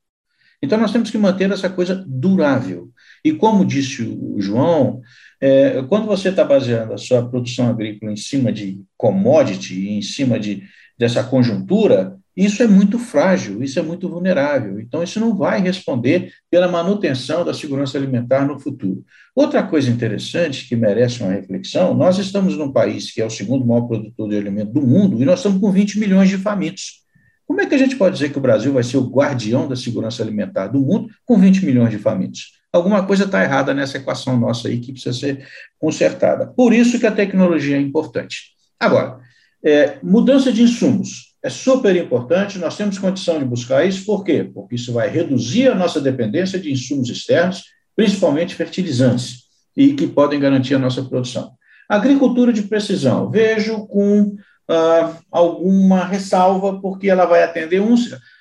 [0.62, 2.90] Então, nós temos que manter essa coisa durável.
[3.26, 5.02] E como disse o João,
[5.42, 10.40] é, quando você está baseando a sua produção agrícola em cima de commodity, em cima
[10.40, 10.64] de,
[10.98, 14.80] dessa conjuntura, isso é muito frágil, isso é muito vulnerável.
[14.80, 19.04] Então, isso não vai responder pela manutenção da segurança alimentar no futuro.
[19.36, 23.66] Outra coisa interessante que merece uma reflexão: nós estamos num país que é o segundo
[23.66, 27.04] maior produtor de alimento do mundo e nós estamos com 20 milhões de famintos.
[27.46, 29.76] Como é que a gente pode dizer que o Brasil vai ser o guardião da
[29.76, 32.54] segurança alimentar do mundo com 20 milhões de famintos?
[32.72, 35.46] Alguma coisa está errada nessa equação nossa aí que precisa ser
[35.78, 36.48] consertada.
[36.48, 38.54] Por isso que a tecnologia é importante.
[38.80, 39.20] Agora,
[39.64, 44.50] é, mudança de insumos é super importante, nós temos condição de buscar isso, por quê?
[44.54, 49.44] Porque isso vai reduzir a nossa dependência de insumos externos, principalmente fertilizantes,
[49.76, 51.52] e que podem garantir a nossa produção.
[51.90, 54.38] Agricultura de precisão, vejo com
[54.70, 57.94] ah, alguma ressalva, porque ela vai atender um.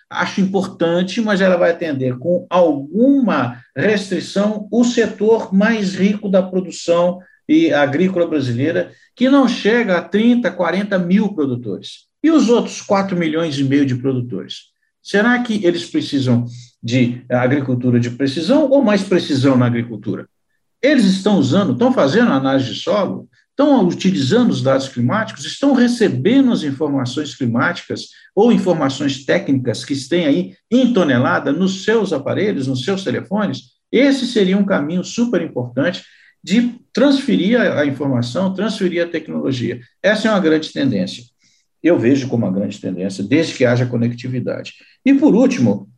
[0.08, 7.18] Acho importante, mas ela vai atender com alguma restrição o setor mais rico da produção
[7.48, 12.06] e agrícola brasileira, que não chega a 30, 40 mil produtores.
[12.22, 14.72] E os outros 4 milhões e meio de produtores?
[15.02, 16.46] Será que eles precisam
[16.82, 20.28] de agricultura de precisão ou mais precisão na agricultura?
[20.80, 26.52] Eles estão usando, estão fazendo análise de solo, estão utilizando os dados climáticos, estão recebendo
[26.52, 32.84] as informações climáticas ou informações técnicas que têm aí em tonelada nos seus aparelhos, nos
[32.84, 33.72] seus telefones?
[33.90, 36.02] Esse seria um caminho super importante
[36.42, 39.80] de transferir a informação, transferir a tecnologia.
[40.02, 41.24] Essa é uma grande tendência
[41.82, 44.74] eu vejo como uma grande tendência, desde que haja conectividade.
[45.04, 45.88] E, por último,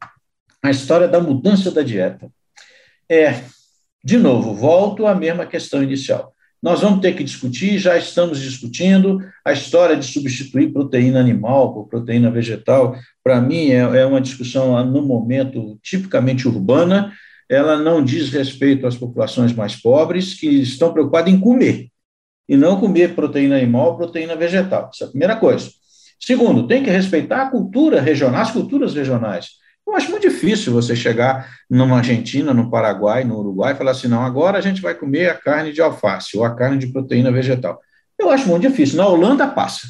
[0.62, 2.30] a história da mudança da dieta.
[3.10, 3.42] É,
[4.02, 6.32] de novo, volto à mesma questão inicial.
[6.62, 11.88] Nós vamos ter que discutir, já estamos discutindo, a história de substituir proteína animal por
[11.88, 12.96] proteína vegetal.
[13.22, 17.12] Para mim, é, é uma discussão, no momento, tipicamente urbana.
[17.48, 21.88] Ela não diz respeito às populações mais pobres, que estão preocupadas em comer
[22.48, 24.90] e não comer proteína animal proteína vegetal.
[24.92, 25.70] Essa é a primeira coisa.
[26.20, 29.50] Segundo, tem que respeitar a cultura regional, as culturas regionais.
[29.86, 34.08] Eu acho muito difícil você chegar numa Argentina, no Paraguai, no Uruguai e falar assim:
[34.08, 37.30] não, agora a gente vai comer a carne de alface ou a carne de proteína
[37.30, 37.78] vegetal.
[38.18, 38.96] Eu acho muito difícil.
[38.96, 39.86] Na Holanda passa.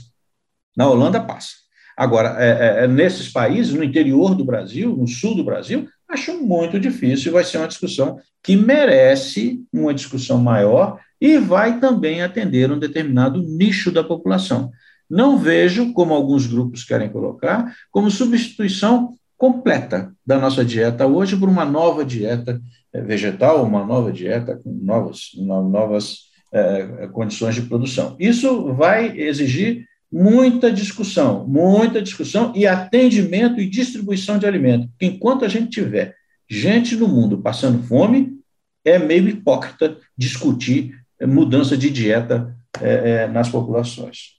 [0.77, 1.65] Na Holanda passa.
[1.97, 6.43] Agora, é, é, é, nesses países, no interior do Brasil, no sul do Brasil, acho
[6.43, 7.33] muito difícil.
[7.33, 13.43] Vai ser uma discussão que merece uma discussão maior e vai também atender um determinado
[13.43, 14.71] nicho da população.
[15.09, 21.49] Não vejo, como alguns grupos querem colocar, como substituição completa da nossa dieta hoje por
[21.49, 22.61] uma nova dieta
[22.93, 28.17] é, vegetal, uma nova dieta com novas, novas é, condições de produção.
[28.19, 34.87] Isso vai exigir muita discussão, muita discussão e atendimento e distribuição de alimento.
[34.91, 36.15] Porque enquanto a gente tiver
[36.49, 38.39] gente no mundo passando fome,
[38.85, 42.93] é meio hipócrita discutir mudança de dieta é,
[43.25, 44.35] é, nas populações.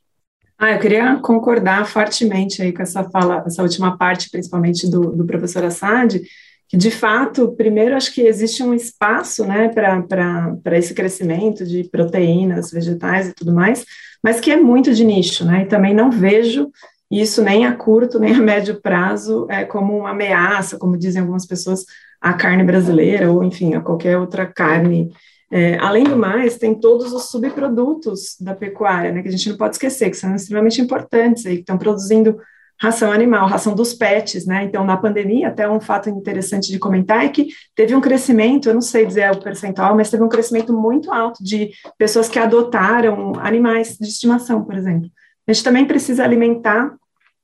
[0.58, 5.26] Ah, eu queria concordar fortemente aí com essa fala, essa última parte, principalmente do, do
[5.26, 6.22] professor Assad,
[6.70, 12.72] que de fato, primeiro, acho que existe um espaço né, para esse crescimento de proteínas
[12.72, 13.86] vegetais e tudo mais,
[14.26, 15.62] mas que é muito de nicho, né?
[15.62, 16.72] E também não vejo
[17.12, 21.46] isso nem a curto nem a médio prazo é, como uma ameaça, como dizem algumas
[21.46, 21.86] pessoas,
[22.20, 25.12] à carne brasileira ou, enfim, a qualquer outra carne.
[25.52, 29.58] É, além do mais, tem todos os subprodutos da pecuária, né, que a gente não
[29.58, 32.36] pode esquecer, que são extremamente importantes aí, que estão produzindo
[32.82, 34.64] ração animal, ração dos pets, né?
[34.64, 38.74] Então, na pandemia, até um fato interessante de comentar é que teve um crescimento, eu
[38.74, 43.34] não sei dizer o percentual, mas teve um crescimento muito alto de pessoas que adotaram
[43.40, 45.10] animais de estimação, por exemplo.
[45.48, 46.94] A gente também precisa alimentar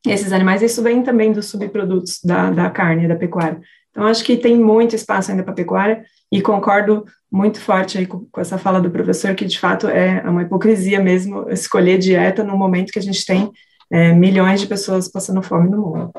[0.08, 3.62] esses animais, isso vem também dos subprodutos da, da carne, da pecuária.
[3.92, 8.26] Então, acho que tem muito espaço ainda para pecuária e concordo muito forte aí com,
[8.32, 12.58] com essa fala do professor, que de fato é uma hipocrisia mesmo escolher dieta no
[12.58, 13.52] momento que a gente tem
[13.92, 16.12] é, milhões de pessoas passando fome no mundo.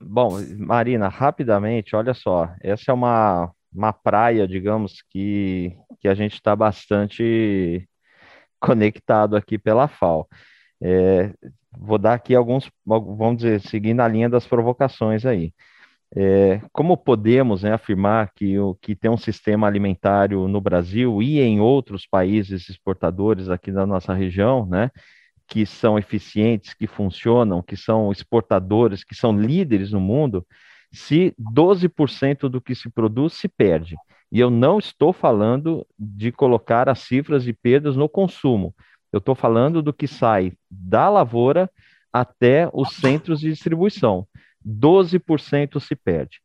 [0.00, 6.34] Bom, Marina, rapidamente, olha só, essa é uma, uma praia, digamos, que, que a gente
[6.34, 7.86] está bastante
[8.58, 10.26] conectado aqui pela FAO.
[10.82, 11.32] É,
[11.78, 15.52] vou dar aqui alguns, vamos dizer, seguindo a linha das provocações aí.
[16.16, 21.38] É, como podemos né, afirmar que, o, que tem um sistema alimentário no Brasil e
[21.40, 24.90] em outros países exportadores aqui da nossa região, né,
[25.50, 30.46] que são eficientes, que funcionam, que são exportadores, que são líderes no mundo,
[30.92, 33.96] se 12% do que se produz se perde.
[34.30, 38.72] E eu não estou falando de colocar as cifras de perdas no consumo.
[39.12, 41.68] Eu estou falando do que sai da lavoura
[42.12, 44.26] até os centros de distribuição.
[44.64, 46.40] 12% se perde.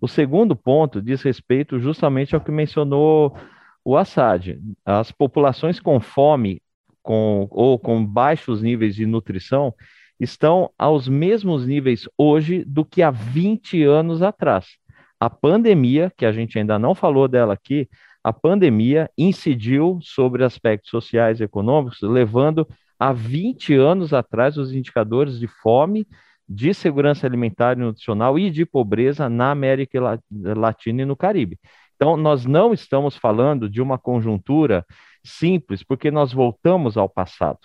[0.00, 3.36] O segundo ponto diz respeito justamente ao que mencionou
[3.84, 4.58] o Assad.
[4.84, 6.60] As populações com fome
[7.08, 9.72] com, ou com baixos níveis de nutrição
[10.20, 14.76] estão aos mesmos níveis hoje do que há 20 anos atrás.
[15.18, 17.88] A pandemia, que a gente ainda não falou dela aqui,
[18.22, 25.40] a pandemia incidiu sobre aspectos sociais e econômicos, levando a 20 anos atrás os indicadores
[25.40, 26.06] de fome,
[26.46, 31.58] de segurança alimentar e nutricional e de pobreza na América Latina e no Caribe.
[31.96, 34.84] Então, nós não estamos falando de uma conjuntura
[35.30, 37.60] simples, porque nós voltamos ao passado.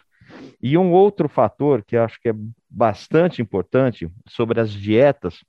[0.61, 2.35] E um outro fator que acho que é
[2.69, 5.43] bastante importante sobre as dietas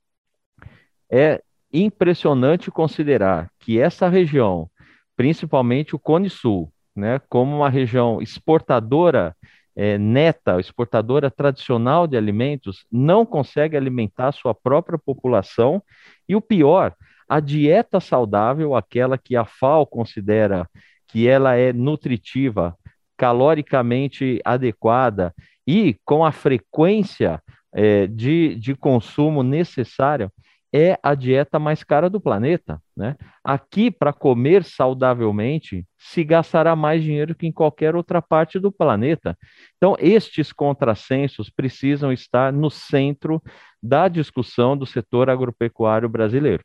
[1.11, 1.43] é
[1.73, 4.71] impressionante considerar que essa região,
[5.17, 9.37] principalmente o Cone Sul, né, como uma região exportadora
[9.77, 15.83] é, neta, exportadora tradicional de alimentos, não consegue alimentar sua própria população.
[16.29, 16.95] E o pior,
[17.29, 20.69] a dieta saudável, aquela que a FAO considera
[21.15, 22.77] que ela é nutritiva,
[23.17, 25.33] caloricamente adequada
[25.65, 27.41] e com a frequência
[27.73, 30.29] é, de, de consumo necessária,
[30.75, 32.83] é a dieta mais cara do planeta.
[32.97, 33.15] Né?
[33.45, 39.39] Aqui, para comer saudavelmente, se gastará mais dinheiro que em qualquer outra parte do planeta.
[39.77, 43.41] Então, estes contrassensos precisam estar no centro
[43.81, 46.65] da discussão do setor agropecuário brasileiro.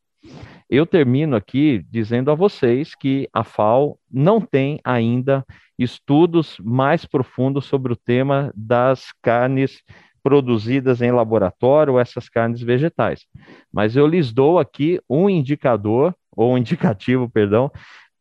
[0.69, 5.43] Eu termino aqui dizendo a vocês que a FAO não tem ainda
[5.79, 9.81] estudos mais profundos sobre o tema das carnes
[10.21, 13.25] produzidas em laboratório, essas carnes vegetais.
[13.73, 17.71] Mas eu lhes dou aqui um indicador, ou um indicativo, perdão,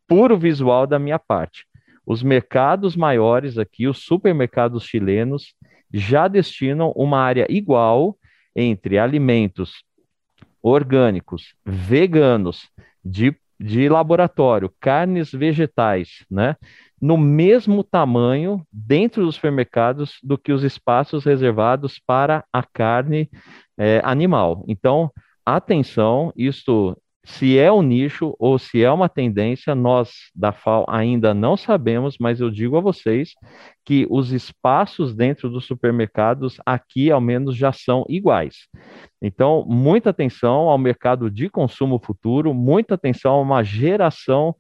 [0.07, 1.67] puro visual da minha parte.
[2.07, 5.53] Os mercados maiores aqui, os supermercados chilenos,
[5.93, 8.17] já destinam uma área igual
[8.57, 9.85] entre alimentos
[10.69, 12.69] orgânicos, veganos,
[13.05, 16.57] de, de laboratório, carnes vegetais, né?
[17.01, 23.31] No mesmo tamanho dentro dos supermercados do que os espaços reservados para a carne
[23.79, 24.65] é, animal.
[24.67, 25.11] Então,
[25.47, 26.97] atenção, isto
[27.29, 32.17] se é um nicho ou se é uma tendência, nós da FAO ainda não sabemos,
[32.19, 33.33] mas eu digo a vocês
[33.85, 38.67] que os espaços dentro dos supermercados aqui, ao menos, já são iguais.
[39.21, 44.57] Então, muita atenção ao mercado de consumo futuro, muita atenção a uma geração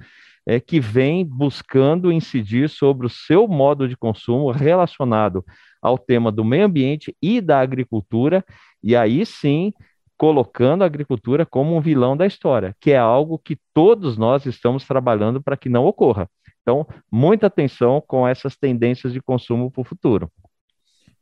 [0.46, 5.42] é, que vem buscando incidir sobre o seu modo de consumo relacionado
[5.80, 8.44] ao tema do meio ambiente e da agricultura,
[8.82, 9.72] e aí sim
[10.18, 14.84] colocando a agricultura como um vilão da história, que é algo que todos nós estamos
[14.84, 16.28] trabalhando para que não ocorra.
[16.60, 20.30] Então, muita atenção com essas tendências de consumo para o futuro.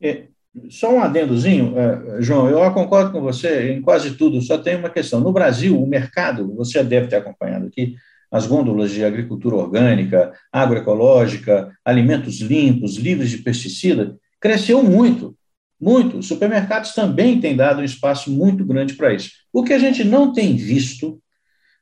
[0.00, 0.24] É,
[0.70, 4.90] só um adendozinho, é, João, eu concordo com você em quase tudo, só tem uma
[4.90, 5.20] questão.
[5.20, 7.94] No Brasil, o mercado, você deve ter acompanhado aqui,
[8.30, 15.35] as gôndolas de agricultura orgânica, agroecológica, alimentos limpos, livres de pesticida, cresceu muito.
[15.80, 16.18] Muito.
[16.18, 19.30] Os supermercados também têm dado um espaço muito grande para isso.
[19.52, 21.20] O que a gente não tem visto,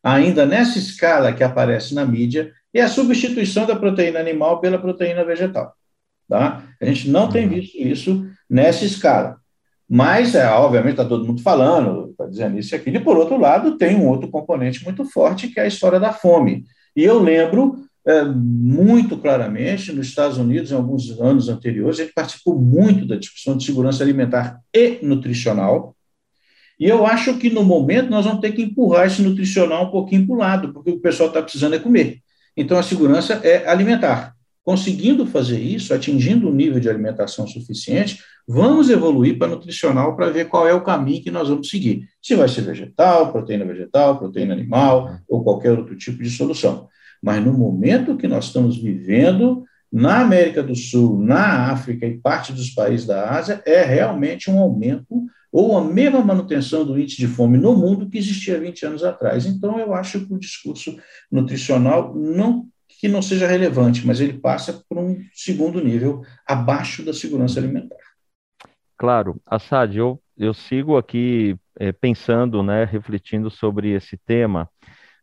[0.03, 5.25] ainda nessa escala que aparece na mídia, é a substituição da proteína animal pela proteína
[5.25, 5.73] vegetal.
[6.29, 6.65] Tá?
[6.81, 9.37] A gente não tem visto isso nessa escala.
[9.89, 12.97] Mas, é, obviamente, está todo mundo falando, está dizendo isso e aquilo.
[12.97, 16.13] E, por outro lado, tem um outro componente muito forte, que é a história da
[16.13, 16.65] fome.
[16.97, 17.77] E eu lembro
[18.07, 23.57] é, muito claramente, nos Estados Unidos, em alguns anos anteriores, ele participou muito da discussão
[23.57, 25.97] de segurança alimentar e nutricional.
[26.79, 30.27] E eu acho que, no momento, nós vamos ter que empurrar esse nutricional um pouquinho
[30.27, 32.19] para o lado, porque o pessoal está precisando é comer.
[32.57, 34.35] Então, a segurança é alimentar.
[34.63, 40.49] Conseguindo fazer isso, atingindo um nível de alimentação suficiente, vamos evoluir para nutricional para ver
[40.49, 42.07] qual é o caminho que nós vamos seguir.
[42.21, 46.89] Se vai ser vegetal, proteína vegetal, proteína animal ou qualquer outro tipo de solução.
[47.23, 52.53] Mas no momento que nós estamos vivendo, na América do Sul, na África e parte
[52.53, 57.29] dos países da Ásia, é realmente um aumento ou a mesma manutenção do índice de
[57.29, 59.47] fome no mundo que existia 20 anos atrás.
[59.47, 60.99] Então, eu acho que o discurso
[61.31, 62.67] nutricional não
[63.01, 67.99] que não seja relevante, mas ele passa por um segundo nível abaixo da segurança alimentar.
[68.97, 74.69] Claro, Assad, eu, eu sigo aqui é, pensando, né, refletindo sobre esse tema,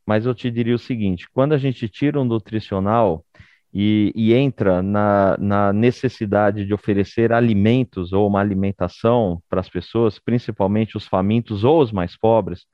[0.05, 3.25] mas eu te diria o seguinte: quando a gente tira um nutricional
[3.73, 10.19] e, e entra na, na, necessidade de oferecer alimentos ou uma alimentação para as pessoas,
[10.19, 12.65] principalmente os famintos ou os mais pobres,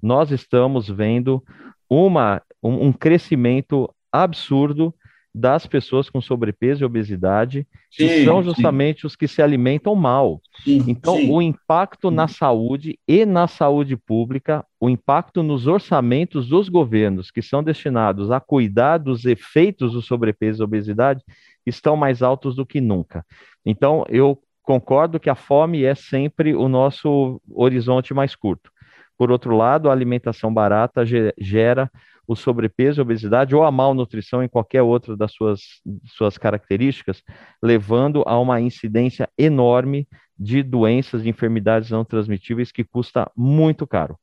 [0.00, 1.42] nós estamos vendo
[1.88, 4.94] uma, um, um crescimento absurdo
[5.34, 9.06] das pessoas com sobrepeso e obesidade, sim, que são justamente sim.
[9.08, 10.40] os que se alimentam mal.
[10.62, 16.68] Sim, então, o impacto na saúde e na saúde pública, o impacto nos orçamentos dos
[16.68, 21.24] governos que são destinados a cuidar dos efeitos do sobrepeso e obesidade
[21.66, 23.26] estão mais altos do que nunca.
[23.66, 28.70] Então, eu concordo que a fome é sempre o nosso horizonte mais curto.
[29.18, 31.04] Por outro lado, a alimentação barata
[31.38, 31.90] gera
[32.26, 35.60] o sobrepeso, a obesidade ou a malnutrição em qualquer outra das suas,
[36.06, 37.22] suas características,
[37.62, 40.08] levando a uma incidência enorme
[40.38, 44.18] de doenças, de enfermidades não transmitíveis que custa muito caro.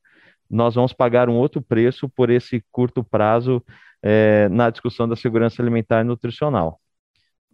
[0.50, 3.62] Nós vamos pagar um outro preço por esse curto prazo
[4.02, 6.81] é, na discussão da segurança alimentar e nutricional.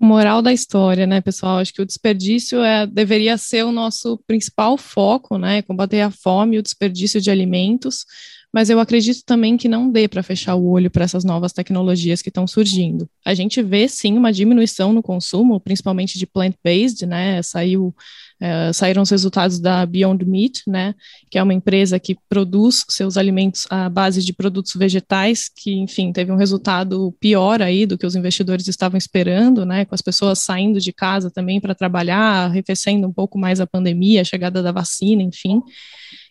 [0.01, 1.59] Moral da história, né, pessoal?
[1.59, 5.61] Acho que o desperdício é, deveria ser o nosso principal foco, né?
[5.63, 8.05] Combater a fome e o desperdício de alimentos,
[8.53, 12.23] mas eu acredito também que não dê para fechar o olho para essas novas tecnologias
[12.23, 13.09] que estão surgindo.
[13.25, 17.43] A gente vê sim uma diminuição no consumo, principalmente de plant-based, né?
[17.43, 17.95] Saiu,
[18.41, 20.95] é, saíram os resultados da Beyond Meat, né?
[21.31, 26.13] Que é uma empresa que produz seus alimentos à base de produtos vegetais, que, enfim,
[26.13, 29.85] teve um resultado pior aí do que os investidores estavam esperando, né?
[29.85, 34.21] Com as pessoas saindo de casa também para trabalhar, arrefecendo um pouco mais a pandemia,
[34.21, 35.61] a chegada da vacina, enfim.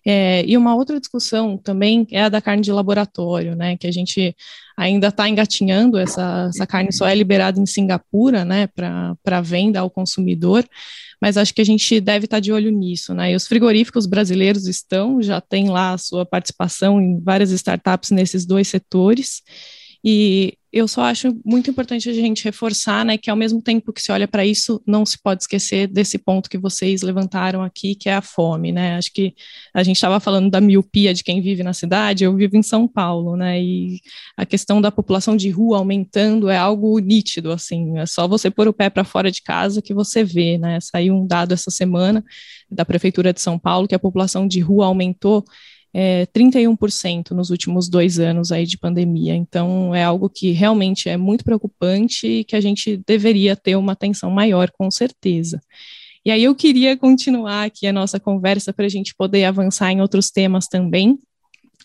[0.10, 3.92] É, e uma outra discussão também é a da carne de laboratório, né, que a
[3.92, 4.34] gente
[4.78, 9.90] ainda está engatinhando, essa, essa carne só é liberada em Singapura, né, para venda ao
[9.90, 10.66] consumidor,
[11.22, 14.06] mas acho que a gente deve estar tá de olho nisso, né, e os frigoríficos
[14.06, 19.42] brasileiros estão, já tem lá a sua participação em várias startups nesses dois setores,
[20.10, 24.02] e eu só acho muito importante a gente reforçar, né, que ao mesmo tempo que
[24.02, 28.08] se olha para isso, não se pode esquecer desse ponto que vocês levantaram aqui, que
[28.08, 28.96] é a fome, né?
[28.96, 29.34] Acho que
[29.74, 32.88] a gente estava falando da miopia de quem vive na cidade, eu vivo em São
[32.88, 33.62] Paulo, né?
[33.62, 34.00] E
[34.38, 38.70] a questão da população de rua aumentando é algo nítido, assim, é só você pôr
[38.70, 40.80] o pé para fora de casa que você vê, né?
[40.80, 42.24] Saiu um dado essa semana
[42.72, 45.44] da prefeitura de São Paulo que a população de rua aumentou
[45.94, 49.36] é, 31% nos últimos dois anos aí de pandemia.
[49.36, 53.94] Então, é algo que realmente é muito preocupante e que a gente deveria ter uma
[53.94, 55.62] atenção maior, com certeza.
[56.26, 60.02] E aí eu queria continuar aqui a nossa conversa para a gente poder avançar em
[60.02, 61.18] outros temas também,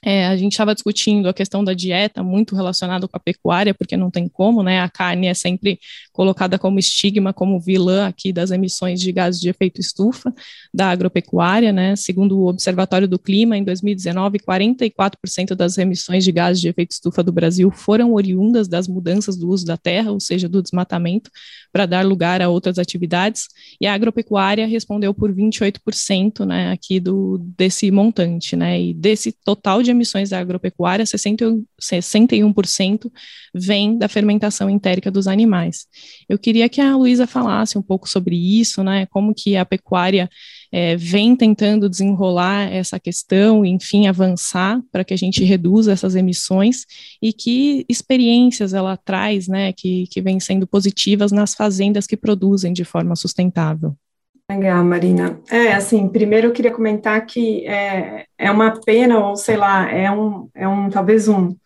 [0.04, 3.96] É, a gente estava discutindo a questão da dieta, muito relacionada com a pecuária, porque
[3.96, 4.80] não tem como, né?
[4.80, 5.78] A carne é sempre
[6.12, 10.34] colocada como estigma, como vilã aqui das emissões de gases de efeito estufa
[10.74, 11.94] da agropecuária, né?
[11.94, 17.22] Segundo o Observatório do Clima, em 2019, 44% das emissões de gases de efeito estufa
[17.22, 21.30] do Brasil foram oriundas das mudanças do uso da terra, ou seja, do desmatamento,
[21.72, 23.46] para dar lugar a outras atividades,
[23.80, 28.80] e a agropecuária respondeu por 28%, né, aqui do, desse montante, né?
[28.80, 33.10] E desse total de emissões da agropecuária, 61%, 61%
[33.54, 35.86] vem da fermentação entérica dos animais.
[36.28, 40.28] Eu queria que a Luísa falasse um pouco sobre isso, né, como que a pecuária
[40.72, 46.86] é, vem tentando desenrolar essa questão, enfim, avançar para que a gente reduza essas emissões
[47.20, 52.72] e que experiências ela traz, né, que, que vem sendo positivas nas fazendas que produzem
[52.72, 53.94] de forma sustentável.
[54.50, 55.40] Legal, Marina.
[55.50, 60.10] É, assim, primeiro eu queria comentar que é, é uma pena, ou sei lá, é
[60.10, 61.56] um, é um talvez um,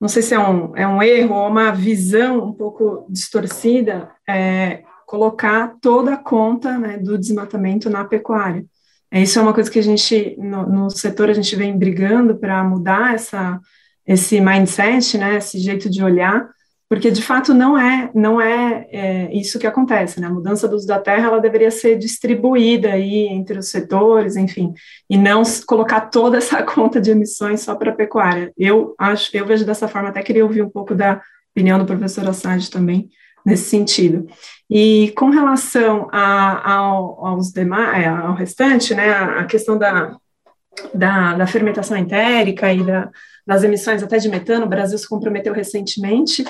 [0.00, 4.84] não sei se é um, é um erro ou uma visão um pouco distorcida, é,
[5.06, 8.64] colocar toda a conta né, do desmatamento na pecuária.
[9.10, 12.36] É, isso é uma coisa que a gente, no, no setor, a gente vem brigando
[12.36, 13.58] para mudar essa,
[14.06, 16.48] esse mindset, né, esse jeito de olhar,
[16.88, 20.26] porque de fato não é não é, é, isso que acontece, né?
[20.26, 24.72] A mudança do uso da terra ela deveria ser distribuída aí entre os setores, enfim,
[25.08, 28.52] e não colocar toda essa conta de emissões só para a pecuária.
[28.56, 31.20] Eu acho, eu vejo dessa forma, até queria ouvir um pouco da
[31.54, 33.10] opinião do professor Assad também
[33.44, 34.26] nesse sentido.
[34.70, 40.16] E com relação a, ao, aos demais, é, ao restante, né, a questão da,
[40.94, 43.10] da, da fermentação entérica e da,
[43.46, 46.44] das emissões até de metano, o Brasil se comprometeu recentemente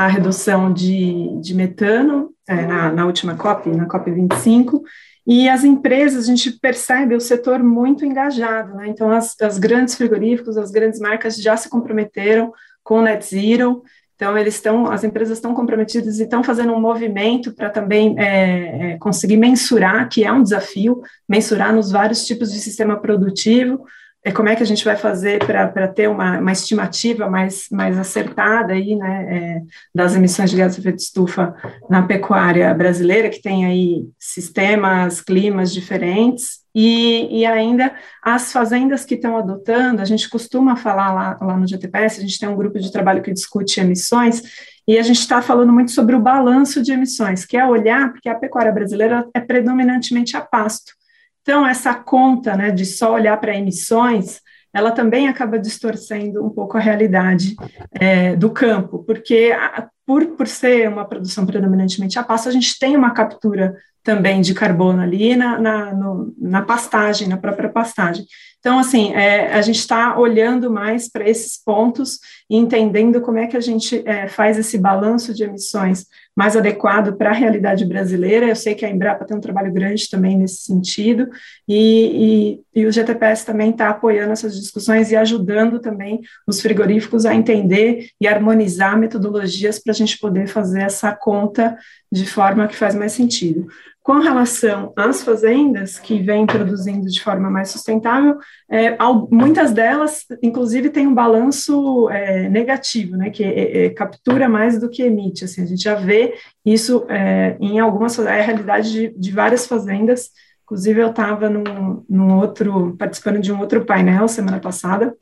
[0.00, 4.82] a redução de, de metano é, na, na, última COP, na COP 25,
[5.26, 8.88] e as empresas, a gente percebe o setor muito engajado, né?
[8.88, 12.50] então as, as grandes frigoríficos, as grandes marcas já se comprometeram
[12.82, 13.82] com o net zero,
[14.16, 18.92] então eles estão, as empresas estão comprometidas e estão fazendo um movimento para também é,
[18.92, 23.84] é, conseguir mensurar, que é um desafio, mensurar nos vários tipos de sistema produtivo,
[24.22, 27.98] é como é que a gente vai fazer para ter uma, uma, estimativa mais, mais
[27.98, 29.62] acertada aí, né, é,
[29.94, 31.54] das emissões de gás de efeito de estufa
[31.88, 39.14] na pecuária brasileira, que tem aí sistemas, climas diferentes, e, e ainda as fazendas que
[39.14, 42.78] estão adotando, a gente costuma falar lá, lá no GTPS, a gente tem um grupo
[42.78, 44.42] de trabalho que discute emissões,
[44.86, 48.28] e a gente está falando muito sobre o balanço de emissões, que é olhar, porque
[48.28, 50.99] a pecuária brasileira é predominantemente a pasto,
[51.42, 54.40] então, essa conta né, de só olhar para emissões,
[54.72, 57.56] ela também acaba distorcendo um pouco a realidade
[57.92, 62.78] é, do campo, porque a, por, por ser uma produção predominantemente a pasto, a gente
[62.78, 68.24] tem uma captura também de carbono ali na, na, no, na pastagem, na própria pastagem.
[68.60, 73.46] Então, assim, é, a gente está olhando mais para esses pontos e entendendo como é
[73.46, 76.06] que a gente é, faz esse balanço de emissões
[76.36, 78.46] mais adequado para a realidade brasileira.
[78.46, 81.28] Eu sei que a Embrapa tem um trabalho grande também nesse sentido,
[81.66, 87.24] e, e, e o GTPS também está apoiando essas discussões e ajudando também os frigoríficos
[87.24, 91.78] a entender e harmonizar metodologias para a gente poder fazer essa conta
[92.12, 93.68] de forma que faz mais sentido.
[94.02, 98.38] Com relação às fazendas que vêm produzindo de forma mais sustentável,
[98.70, 98.96] é,
[99.30, 104.88] muitas delas, inclusive, têm um balanço é, negativo, né, que é, é, captura mais do
[104.88, 105.44] que emite.
[105.44, 106.34] Assim, a gente já vê
[106.64, 110.30] isso é, em algumas é a realidade de, de várias fazendas.
[110.64, 115.14] Inclusive, eu estava num, num outro, participando de um outro painel semana passada,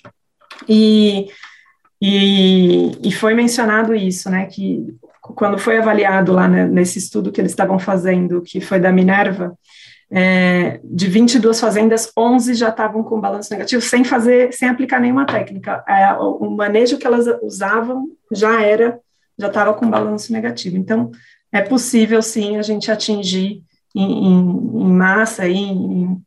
[0.68, 1.28] e
[2.00, 4.86] e, e, foi mencionado isso, né, que
[5.20, 9.56] quando foi avaliado lá né, nesse estudo que eles estavam fazendo, que foi da Minerva,
[10.10, 15.26] é, de 22 fazendas, 11 já estavam com balanço negativo, sem fazer, sem aplicar nenhuma
[15.26, 15.84] técnica.
[15.86, 18.98] É, o manejo que elas usavam já era,
[19.38, 20.76] já estava com balanço negativo.
[20.76, 21.10] Então,
[21.52, 23.62] é possível, sim, a gente atingir
[23.94, 26.22] em, em, em massa, em,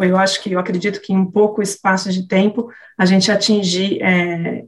[0.00, 4.64] eu acho que, eu acredito que em pouco espaço de tempo, a gente atingir é,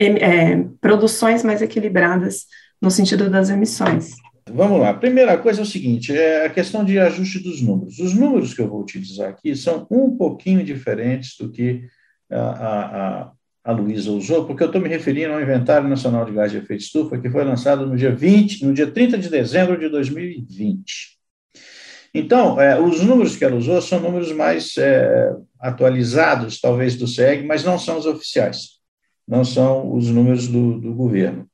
[0.00, 2.46] é, produções mais equilibradas
[2.80, 4.12] no sentido das emissões.
[4.50, 4.90] Vamos lá.
[4.90, 7.98] A primeira coisa é o seguinte: é a questão de ajuste dos números.
[7.98, 11.84] Os números que eu vou utilizar aqui são um pouquinho diferentes do que
[12.30, 13.32] a, a,
[13.64, 16.82] a Luísa usou, porque eu estou me referindo ao Inventário Nacional de Gás de Efeito
[16.82, 21.14] Estufa, que foi lançado no dia 20, no dia 30 de dezembro de 2020.
[22.12, 27.44] Então, é, os números que ela usou são números mais é, atualizados, talvez, do SEG,
[27.44, 28.73] mas não são os oficiais,
[29.26, 31.48] não são os números do, do governo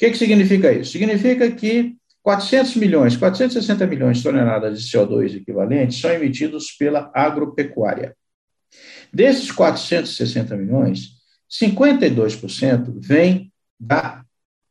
[0.00, 0.92] que, que significa isso?
[0.92, 8.16] Significa que 400 milhões, 460 milhões de toneladas de CO2 equivalentes são emitidos pela agropecuária.
[9.12, 11.18] Desses 460 milhões,
[11.50, 14.24] 52% vem da,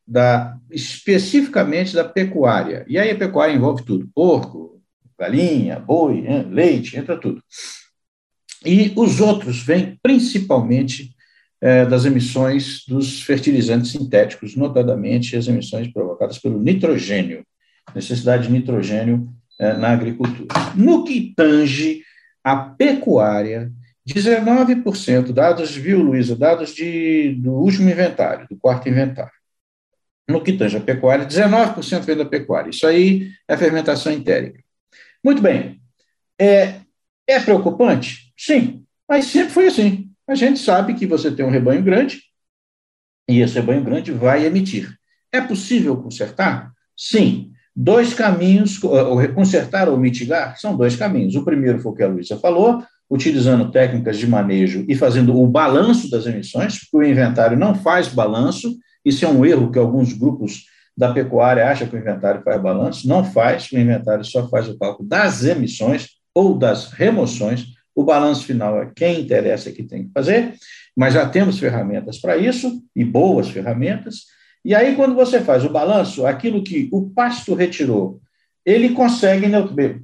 [0.07, 2.83] da, especificamente da pecuária.
[2.87, 4.81] E aí a pecuária envolve tudo: porco,
[5.15, 7.43] galinha, boi, leite, entra tudo.
[8.65, 11.15] E os outros vêm principalmente
[11.61, 17.45] é, das emissões dos fertilizantes sintéticos, notadamente as emissões provocadas pelo nitrogênio,
[17.93, 19.29] necessidade de nitrogênio
[19.59, 20.47] é, na agricultura.
[20.75, 22.03] No que tange
[22.43, 23.71] a pecuária,
[24.07, 29.31] 19%, dados, viu, Luísa, dados de, do último inventário, do quarto inventário.
[30.27, 32.69] No que tange a pecuária, 19% vem da pecuária.
[32.69, 34.63] Isso aí é fermentação entérica.
[35.23, 35.81] Muito bem.
[36.39, 36.75] É,
[37.27, 38.31] é preocupante?
[38.37, 40.09] Sim, mas sempre foi assim.
[40.29, 42.21] A gente sabe que você tem um rebanho grande
[43.27, 44.95] e esse rebanho grande vai emitir.
[45.31, 46.71] É possível consertar?
[46.95, 47.51] Sim.
[47.75, 48.77] Dois caminhos,
[49.33, 51.35] consertar ou mitigar, são dois caminhos.
[51.35, 55.47] O primeiro foi o que a Luísa falou, utilizando técnicas de manejo e fazendo o
[55.47, 60.13] balanço das emissões, porque o inventário não faz balanço, isso é um erro que alguns
[60.13, 60.65] grupos
[60.95, 64.77] da pecuária acham que o inventário faz balanço, não faz, o inventário só faz o
[64.77, 70.11] cálculo das emissões ou das remoções, o balanço final é quem interessa que tem que
[70.13, 70.55] fazer,
[70.95, 74.25] mas já temos ferramentas para isso, e boas ferramentas,
[74.63, 78.21] e aí quando você faz o balanço, aquilo que o pasto retirou
[78.65, 79.47] ele consegue,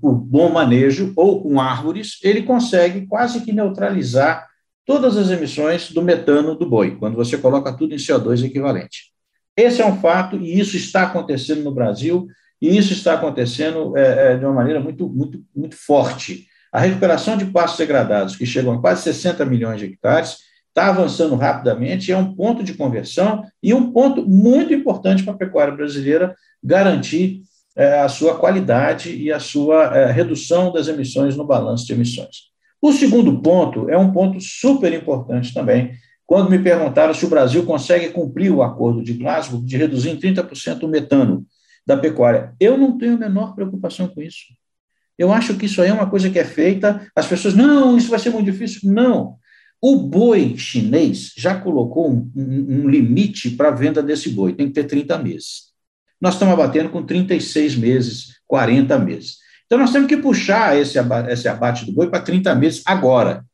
[0.02, 4.48] por bom manejo ou com árvores, ele consegue quase que neutralizar
[4.86, 9.12] todas as emissões do metano do boi, quando você coloca tudo em CO2 equivalente.
[9.56, 12.28] Esse é um fato e isso está acontecendo no Brasil
[12.62, 16.48] e isso está acontecendo é, é, de uma maneira muito, muito, muito forte.
[16.76, 21.34] A recuperação de pastos degradados, que chegam a quase 60 milhões de hectares, está avançando
[21.34, 26.36] rapidamente, é um ponto de conversão e um ponto muito importante para a pecuária brasileira
[26.62, 27.44] garantir
[27.78, 32.50] é, a sua qualidade e a sua é, redução das emissões no balanço de emissões.
[32.82, 35.94] O segundo ponto é um ponto super importante também.
[36.28, 40.20] Quando me perguntaram se o Brasil consegue cumprir o acordo de Glasgow de reduzir em
[40.20, 41.46] 30% o metano
[41.88, 44.44] da pecuária, eu não tenho a menor preocupação com isso.
[45.18, 48.10] Eu acho que isso aí é uma coisa que é feita, as pessoas, não, isso
[48.10, 48.92] vai ser muito difícil.
[48.92, 49.38] Não.
[49.82, 54.68] O boi chinês já colocou um, um, um limite para a venda desse boi, tem
[54.68, 55.76] que ter 30 meses
[56.26, 59.38] nós estamos abatendo com 36 meses, 40 meses.
[59.66, 63.46] Então, nós temos que puxar esse abate, esse abate do boi para 30 meses agora.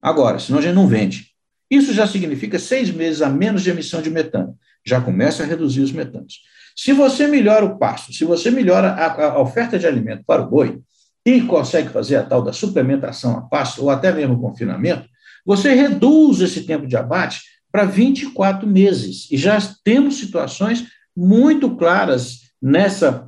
[0.00, 1.28] Agora, senão a gente não vende.
[1.70, 4.56] Isso já significa seis meses a menos de emissão de metano.
[4.84, 6.40] Já começa a reduzir os metanos.
[6.76, 10.48] Se você melhora o pasto, se você melhora a, a oferta de alimento para o
[10.48, 10.80] boi
[11.24, 15.08] e consegue fazer a tal da suplementação a pasto ou até mesmo confinamento,
[15.44, 19.28] você reduz esse tempo de abate para 24 meses.
[19.30, 20.84] E já temos situações
[21.16, 23.26] muito claras nessa,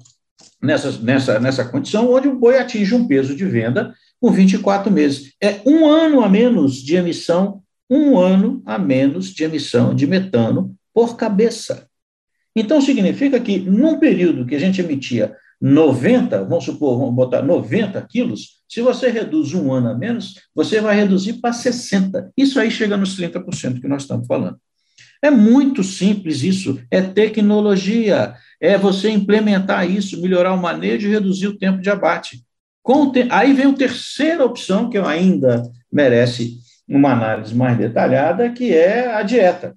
[0.62, 5.32] nessa, nessa, nessa condição, onde o boi atinge um peso de venda com 24 meses.
[5.42, 10.74] É um ano a menos de emissão, um ano a menos de emissão de metano
[10.92, 11.88] por cabeça.
[12.56, 18.00] Então, significa que, num período que a gente emitia 90, vamos supor, vamos botar 90
[18.02, 22.32] quilos, se você reduz um ano a menos, você vai reduzir para 60.
[22.36, 24.58] Isso aí chega nos 30% que nós estamos falando.
[25.22, 31.46] É muito simples isso, é tecnologia, é você implementar isso, melhorar o manejo e reduzir
[31.46, 32.44] o tempo de abate.
[33.12, 33.26] Te...
[33.30, 39.22] Aí vem a terceira opção, que ainda merece uma análise mais detalhada, que é a
[39.22, 39.74] dieta.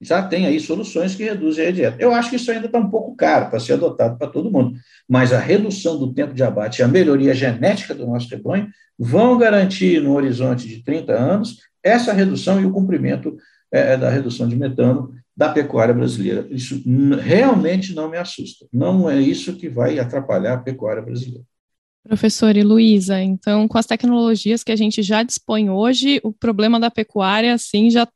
[0.00, 1.96] Já tem aí soluções que reduzem a dieta.
[1.98, 4.78] Eu acho que isso ainda está um pouco caro para ser adotado para todo mundo,
[5.08, 8.68] mas a redução do tempo de abate e a melhoria genética do nosso rebanho
[8.98, 13.36] vão garantir, no horizonte de 30 anos, essa redução e o cumprimento
[13.72, 16.46] é, é, da redução de metano da pecuária brasileira.
[16.50, 16.82] Isso
[17.20, 18.66] realmente não me assusta.
[18.72, 21.44] Não é isso que vai atrapalhar a pecuária brasileira.
[22.02, 26.80] Professor e Luísa, então, com as tecnologias que a gente já dispõe hoje, o problema
[26.80, 28.08] da pecuária, assim, já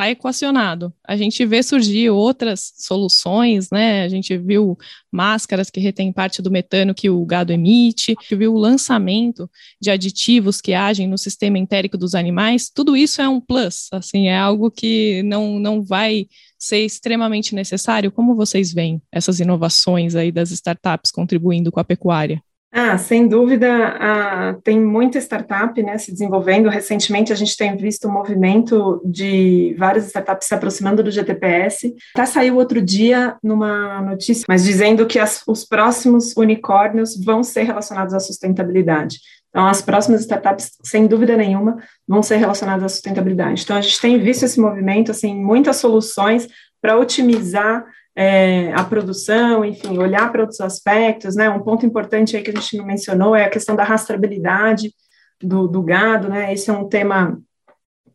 [0.00, 0.92] está equacionado.
[1.06, 4.02] A gente vê surgir outras soluções, né?
[4.02, 4.78] A gente viu
[5.12, 10.60] máscaras que retêm parte do metano que o gado emite, viu o lançamento de aditivos
[10.60, 12.70] que agem no sistema entérico dos animais.
[12.74, 16.26] Tudo isso é um plus, assim, é algo que não, não vai
[16.58, 18.10] ser extremamente necessário.
[18.10, 22.42] Como vocês veem essas inovações aí das startups contribuindo com a pecuária?
[22.72, 23.68] Ah, sem dúvida,
[23.98, 26.68] ah, tem muita startup né, se desenvolvendo.
[26.68, 31.92] Recentemente, a gente tem visto um movimento de várias startups se aproximando do GTPS.
[32.14, 37.64] Até saiu outro dia numa notícia, mas dizendo que as, os próximos unicórnios vão ser
[37.64, 39.18] relacionados à sustentabilidade.
[39.48, 43.62] Então, as próximas startups, sem dúvida nenhuma, vão ser relacionadas à sustentabilidade.
[43.64, 46.46] Então, a gente tem visto esse movimento, assim, muitas soluções
[46.80, 47.84] para otimizar
[48.16, 51.48] é, a produção, enfim, olhar para outros aspectos, né?
[51.48, 54.92] Um ponto importante aí que a gente não mencionou é a questão da rastreabilidade
[55.42, 56.52] do, do gado, né?
[56.52, 57.40] Esse é um tema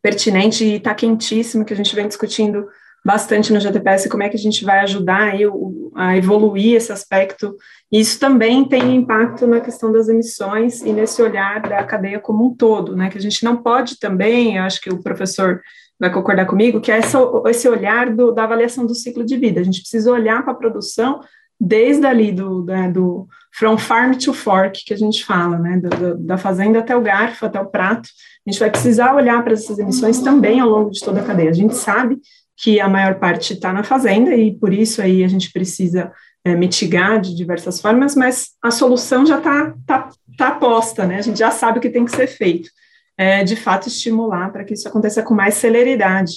[0.01, 2.67] pertinente e está quentíssimo, que a gente vem discutindo
[3.03, 6.91] bastante no GTPS como é que a gente vai ajudar aí o, a evoluir esse
[6.91, 7.55] aspecto.
[7.91, 12.45] E isso também tem impacto na questão das emissões e nesse olhar da cadeia como
[12.45, 13.09] um todo, né?
[13.09, 15.61] Que a gente não pode também, acho que o professor
[15.99, 19.61] vai concordar comigo, que é essa, esse olhar do, da avaliação do ciclo de vida.
[19.61, 21.21] A gente precisa olhar para a produção
[21.59, 26.17] desde ali do, né, do from farm to fork, que a gente fala, né, do,
[26.17, 28.09] da fazenda até o garfo, até o prato,
[28.45, 31.49] a gente vai precisar olhar para essas emissões também ao longo de toda a cadeia.
[31.49, 32.19] A gente sabe
[32.57, 36.11] que a maior parte está na fazenda e por isso aí a gente precisa
[36.43, 41.17] é, mitigar de diversas formas, mas a solução já está tá, tá posta, né?
[41.17, 42.69] A gente já sabe o que tem que ser feito.
[43.17, 46.33] É, de fato, estimular para que isso aconteça com mais celeridade.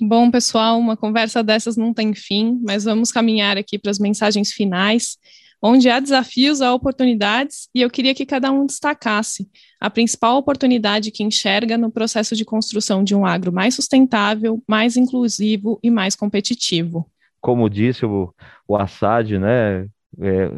[0.00, 4.52] Bom, pessoal, uma conversa dessas não tem fim, mas vamos caminhar aqui para as mensagens
[4.52, 5.16] finais,
[5.62, 9.48] onde há desafios, há oportunidades, e eu queria que cada um destacasse
[9.80, 14.96] a principal oportunidade que enxerga no processo de construção de um agro mais sustentável, mais
[14.96, 17.10] inclusivo e mais competitivo.
[17.40, 18.34] Como disse o,
[18.68, 19.86] o Assad, né,
[20.20, 20.50] é,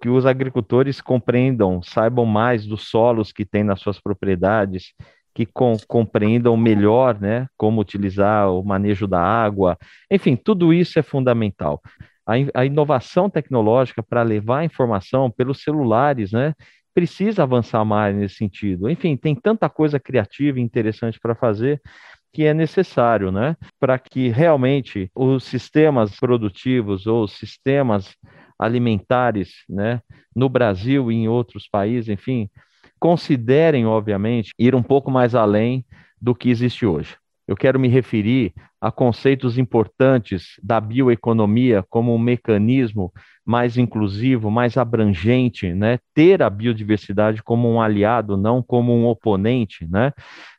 [0.00, 4.92] que os agricultores compreendam, saibam mais dos solos que têm nas suas propriedades,
[5.34, 9.76] que com, compreendam melhor né, como utilizar o manejo da água.
[10.10, 11.80] Enfim, tudo isso é fundamental.
[12.26, 16.54] A, a inovação tecnológica para levar a informação pelos celulares, né,
[16.94, 18.90] precisa avançar mais nesse sentido.
[18.90, 21.80] Enfim, tem tanta coisa criativa e interessante para fazer
[22.32, 28.14] que é necessário, né, para que realmente os sistemas produtivos ou os sistemas
[28.58, 30.00] alimentares, né,
[30.34, 32.50] no Brasil e em outros países, enfim,
[32.98, 35.84] considerem, obviamente, ir um pouco mais além
[36.20, 37.16] do que existe hoje.
[37.46, 43.10] Eu quero me referir a conceitos importantes da bioeconomia como um mecanismo
[43.44, 45.98] mais inclusivo, mais abrangente, né?
[46.12, 50.12] Ter a biodiversidade como um aliado, não como um oponente, né?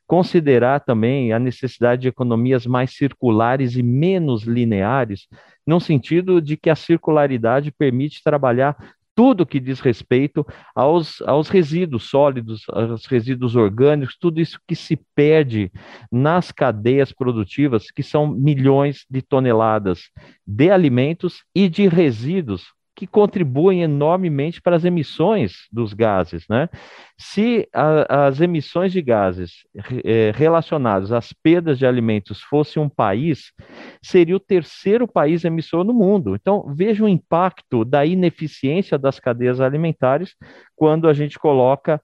[0.09, 5.27] Considerar também a necessidade de economias mais circulares e menos lineares,
[5.67, 8.75] no sentido de que a circularidade permite trabalhar
[9.13, 10.43] tudo que diz respeito
[10.73, 15.71] aos, aos resíduos sólidos, aos resíduos orgânicos, tudo isso que se perde
[16.11, 20.09] nas cadeias produtivas, que são milhões de toneladas
[20.43, 26.45] de alimentos e de resíduos que contribuem enormemente para as emissões dos gases.
[26.49, 26.67] Né?
[27.17, 29.65] Se a, as emissões de gases
[30.03, 33.53] é, relacionadas às perdas de alimentos fosse um país,
[34.03, 36.35] seria o terceiro país emissor no mundo.
[36.35, 40.35] Então, veja o impacto da ineficiência das cadeias alimentares
[40.75, 42.01] quando a gente coloca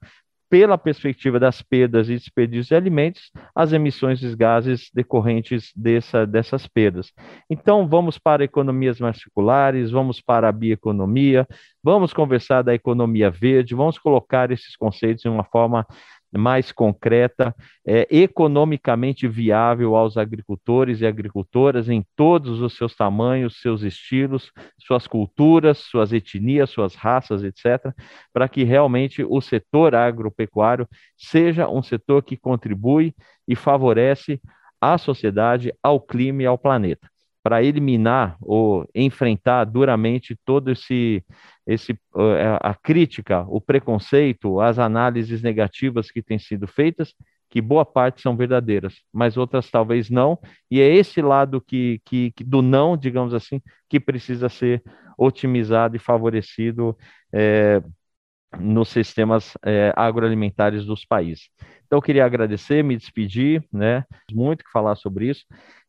[0.48, 6.66] pela perspectiva das perdas e desperdícios de alimentos, as emissões de gases decorrentes dessa, dessas
[6.66, 7.12] perdas.
[7.50, 11.46] Então, vamos para economias mais circulares, vamos para a bioeconomia,
[11.82, 15.86] vamos conversar da economia verde, vamos colocar esses conceitos de uma forma
[16.32, 17.54] mais concreta,
[17.86, 25.06] é, economicamente viável aos agricultores e agricultoras em todos os seus tamanhos, seus estilos, suas
[25.06, 27.92] culturas, suas etnias, suas raças, etc.,
[28.32, 33.14] para que realmente o setor agropecuário seja um setor que contribui
[33.46, 34.40] e favorece
[34.80, 37.08] a sociedade, ao clima e ao planeta
[37.46, 41.22] para eliminar ou enfrentar duramente todo esse
[41.64, 47.14] esse é, a crítica, o preconceito, as análises negativas que têm sido feitas,
[47.48, 50.36] que boa parte são verdadeiras, mas outras talvez não,
[50.68, 54.82] e é esse lado que, que, que do não, digamos assim, que precisa ser
[55.16, 56.98] otimizado e favorecido
[57.32, 57.80] é,
[58.60, 61.48] nos sistemas é, agroalimentares dos países.
[61.86, 64.04] Então, eu queria agradecer, me despedir, né?
[64.32, 65.44] Muito que falar sobre isso,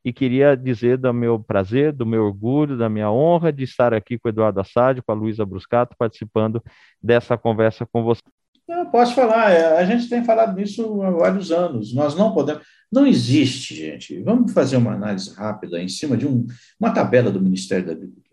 [0.06, 4.18] e queria dizer do meu prazer, do meu orgulho, da minha honra de estar aqui
[4.18, 6.64] com o Eduardo Assad, com a Luísa Bruscato, participando
[7.02, 8.22] dessa conversa com você.
[8.70, 11.94] Eu posso falar, é, a gente tem falado disso há vários anos.
[11.94, 12.64] Nós não podemos.
[12.92, 14.22] Não existe, gente.
[14.22, 16.46] Vamos fazer uma análise rápida em cima de um,
[16.80, 18.27] uma tabela do Ministério da Agricultura.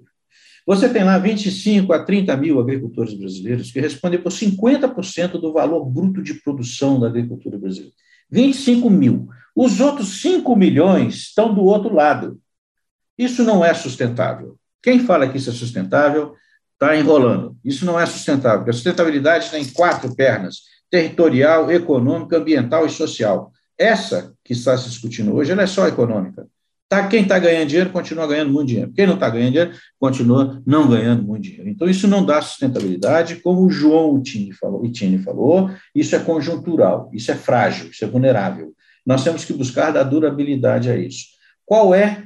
[0.66, 5.84] Você tem lá 25 a 30 mil agricultores brasileiros que respondem por 50% do valor
[5.84, 7.94] bruto de produção da agricultura brasileira.
[8.30, 9.28] 25 mil.
[9.54, 12.40] Os outros 5 milhões estão do outro lado.
[13.16, 14.56] Isso não é sustentável.
[14.82, 16.34] Quem fala que isso é sustentável
[16.72, 17.56] está enrolando.
[17.64, 23.52] Isso não é sustentável, a sustentabilidade tem quatro pernas: territorial, econômica, ambiental e social.
[23.78, 26.46] Essa que está se discutindo hoje, ela é só econômica.
[26.94, 28.92] Tá, quem está ganhando dinheiro continua ganhando muito dinheiro.
[28.94, 31.68] Quem não está ganhando dinheiro continua não ganhando muito dinheiro.
[31.68, 37.10] Então, isso não dá sustentabilidade, como o João Itini falou, Itini falou, isso é conjuntural,
[37.12, 38.72] isso é frágil, isso é vulnerável.
[39.04, 41.24] Nós temos que buscar dar durabilidade a isso.
[41.66, 42.22] Qual é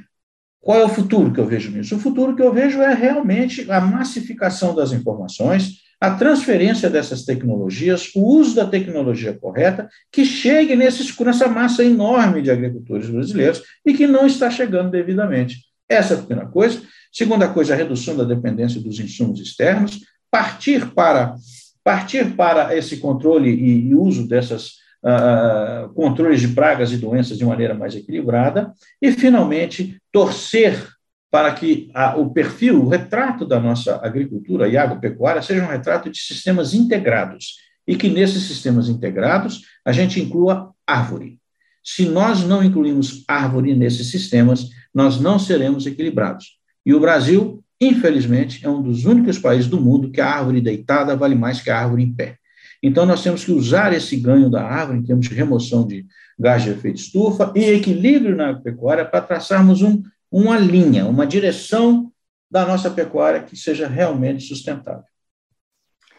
[0.61, 1.95] qual é o futuro que eu vejo nisso?
[1.95, 8.11] O futuro que eu vejo é realmente a massificação das informações, a transferência dessas tecnologias,
[8.15, 13.93] o uso da tecnologia correta, que chegue nesse, nessa massa enorme de agricultores brasileiros e
[13.93, 15.57] que não está chegando devidamente.
[15.89, 16.81] Essa é a primeira coisa.
[17.11, 19.99] Segunda coisa, a redução da dependência dos insumos externos,
[20.31, 21.35] partir para,
[21.83, 27.45] partir para esse controle e, e uso desses uh, controles de pragas e doenças de
[27.45, 28.71] maneira mais equilibrada,
[29.01, 30.87] e, finalmente, torcer
[31.31, 36.09] para que a, o perfil, o retrato da nossa agricultura e agropecuária seja um retrato
[36.09, 37.57] de sistemas integrados,
[37.87, 41.39] e que nesses sistemas integrados a gente inclua árvore.
[41.83, 46.59] Se nós não incluímos árvore nesses sistemas, nós não seremos equilibrados.
[46.85, 51.15] E o Brasil, infelizmente, é um dos únicos países do mundo que a árvore deitada
[51.15, 52.37] vale mais que a árvore em pé.
[52.81, 56.05] Então, nós temos que usar esse ganho da árvore, em termos de remoção de
[56.39, 60.01] gás de efeito estufa e equilíbrio na pecuária, para traçarmos um,
[60.31, 62.11] uma linha, uma direção
[62.49, 65.03] da nossa pecuária que seja realmente sustentável.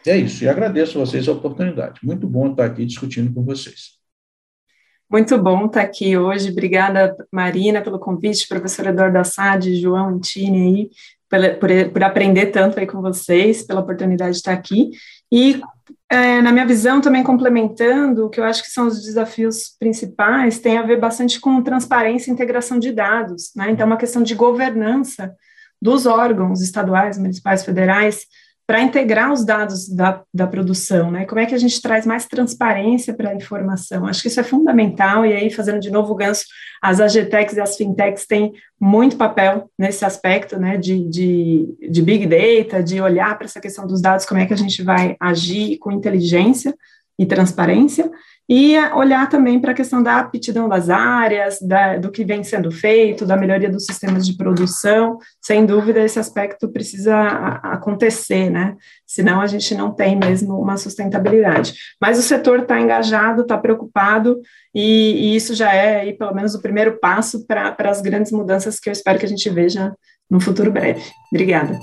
[0.05, 1.99] É isso, e agradeço a vocês a oportunidade.
[2.03, 3.99] Muito bom estar aqui discutindo com vocês.
[5.09, 6.51] Muito bom estar aqui hoje.
[6.51, 10.89] Obrigada, Marina, pelo convite, professor Eduardo Assad, João Antini
[11.29, 14.89] aí, por, por, aprender tanto aí com vocês, pela oportunidade de estar aqui.
[15.31, 15.61] E,
[16.09, 20.59] é, na minha visão, também complementando, o que eu acho que são os desafios principais,
[20.59, 23.71] tem a ver bastante com transparência e integração de dados, né?
[23.71, 25.33] Então, é uma questão de governança
[25.81, 28.27] dos órgãos estaduais, municipais, federais,
[28.65, 31.25] para integrar os dados da, da produção, né?
[31.25, 34.05] Como é que a gente traz mais transparência para a informação?
[34.05, 36.45] Acho que isso é fundamental, e aí, fazendo de novo o gancho,
[36.81, 40.77] as AGTECs e as fintechs têm muito papel nesse aspecto, né?
[40.77, 44.53] De, de, de big data, de olhar para essa questão dos dados, como é que
[44.53, 46.73] a gente vai agir com inteligência
[47.19, 48.09] e transparência,
[48.53, 52.69] e olhar também para a questão da aptidão das áreas, da, do que vem sendo
[52.69, 55.17] feito, da melhoria dos sistemas de produção.
[55.41, 57.15] Sem dúvida, esse aspecto precisa
[57.63, 58.75] acontecer, né?
[59.07, 61.75] Senão a gente não tem mesmo uma sustentabilidade.
[62.01, 64.41] Mas o setor está engajado, está preocupado,
[64.75, 68.81] e, e, isso já é, aí, pelo menos, o primeiro passo para as grandes mudanças
[68.81, 69.95] que eu espero que a gente veja
[70.29, 71.01] no futuro breve.
[71.31, 71.79] Obrigada.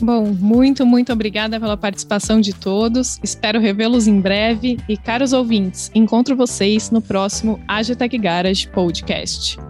[0.00, 3.18] Bom, muito, muito obrigada pela participação de todos.
[3.22, 4.78] Espero revê-los em breve.
[4.88, 9.67] E, caros ouvintes, encontro vocês no próximo Agitec Garage Podcast.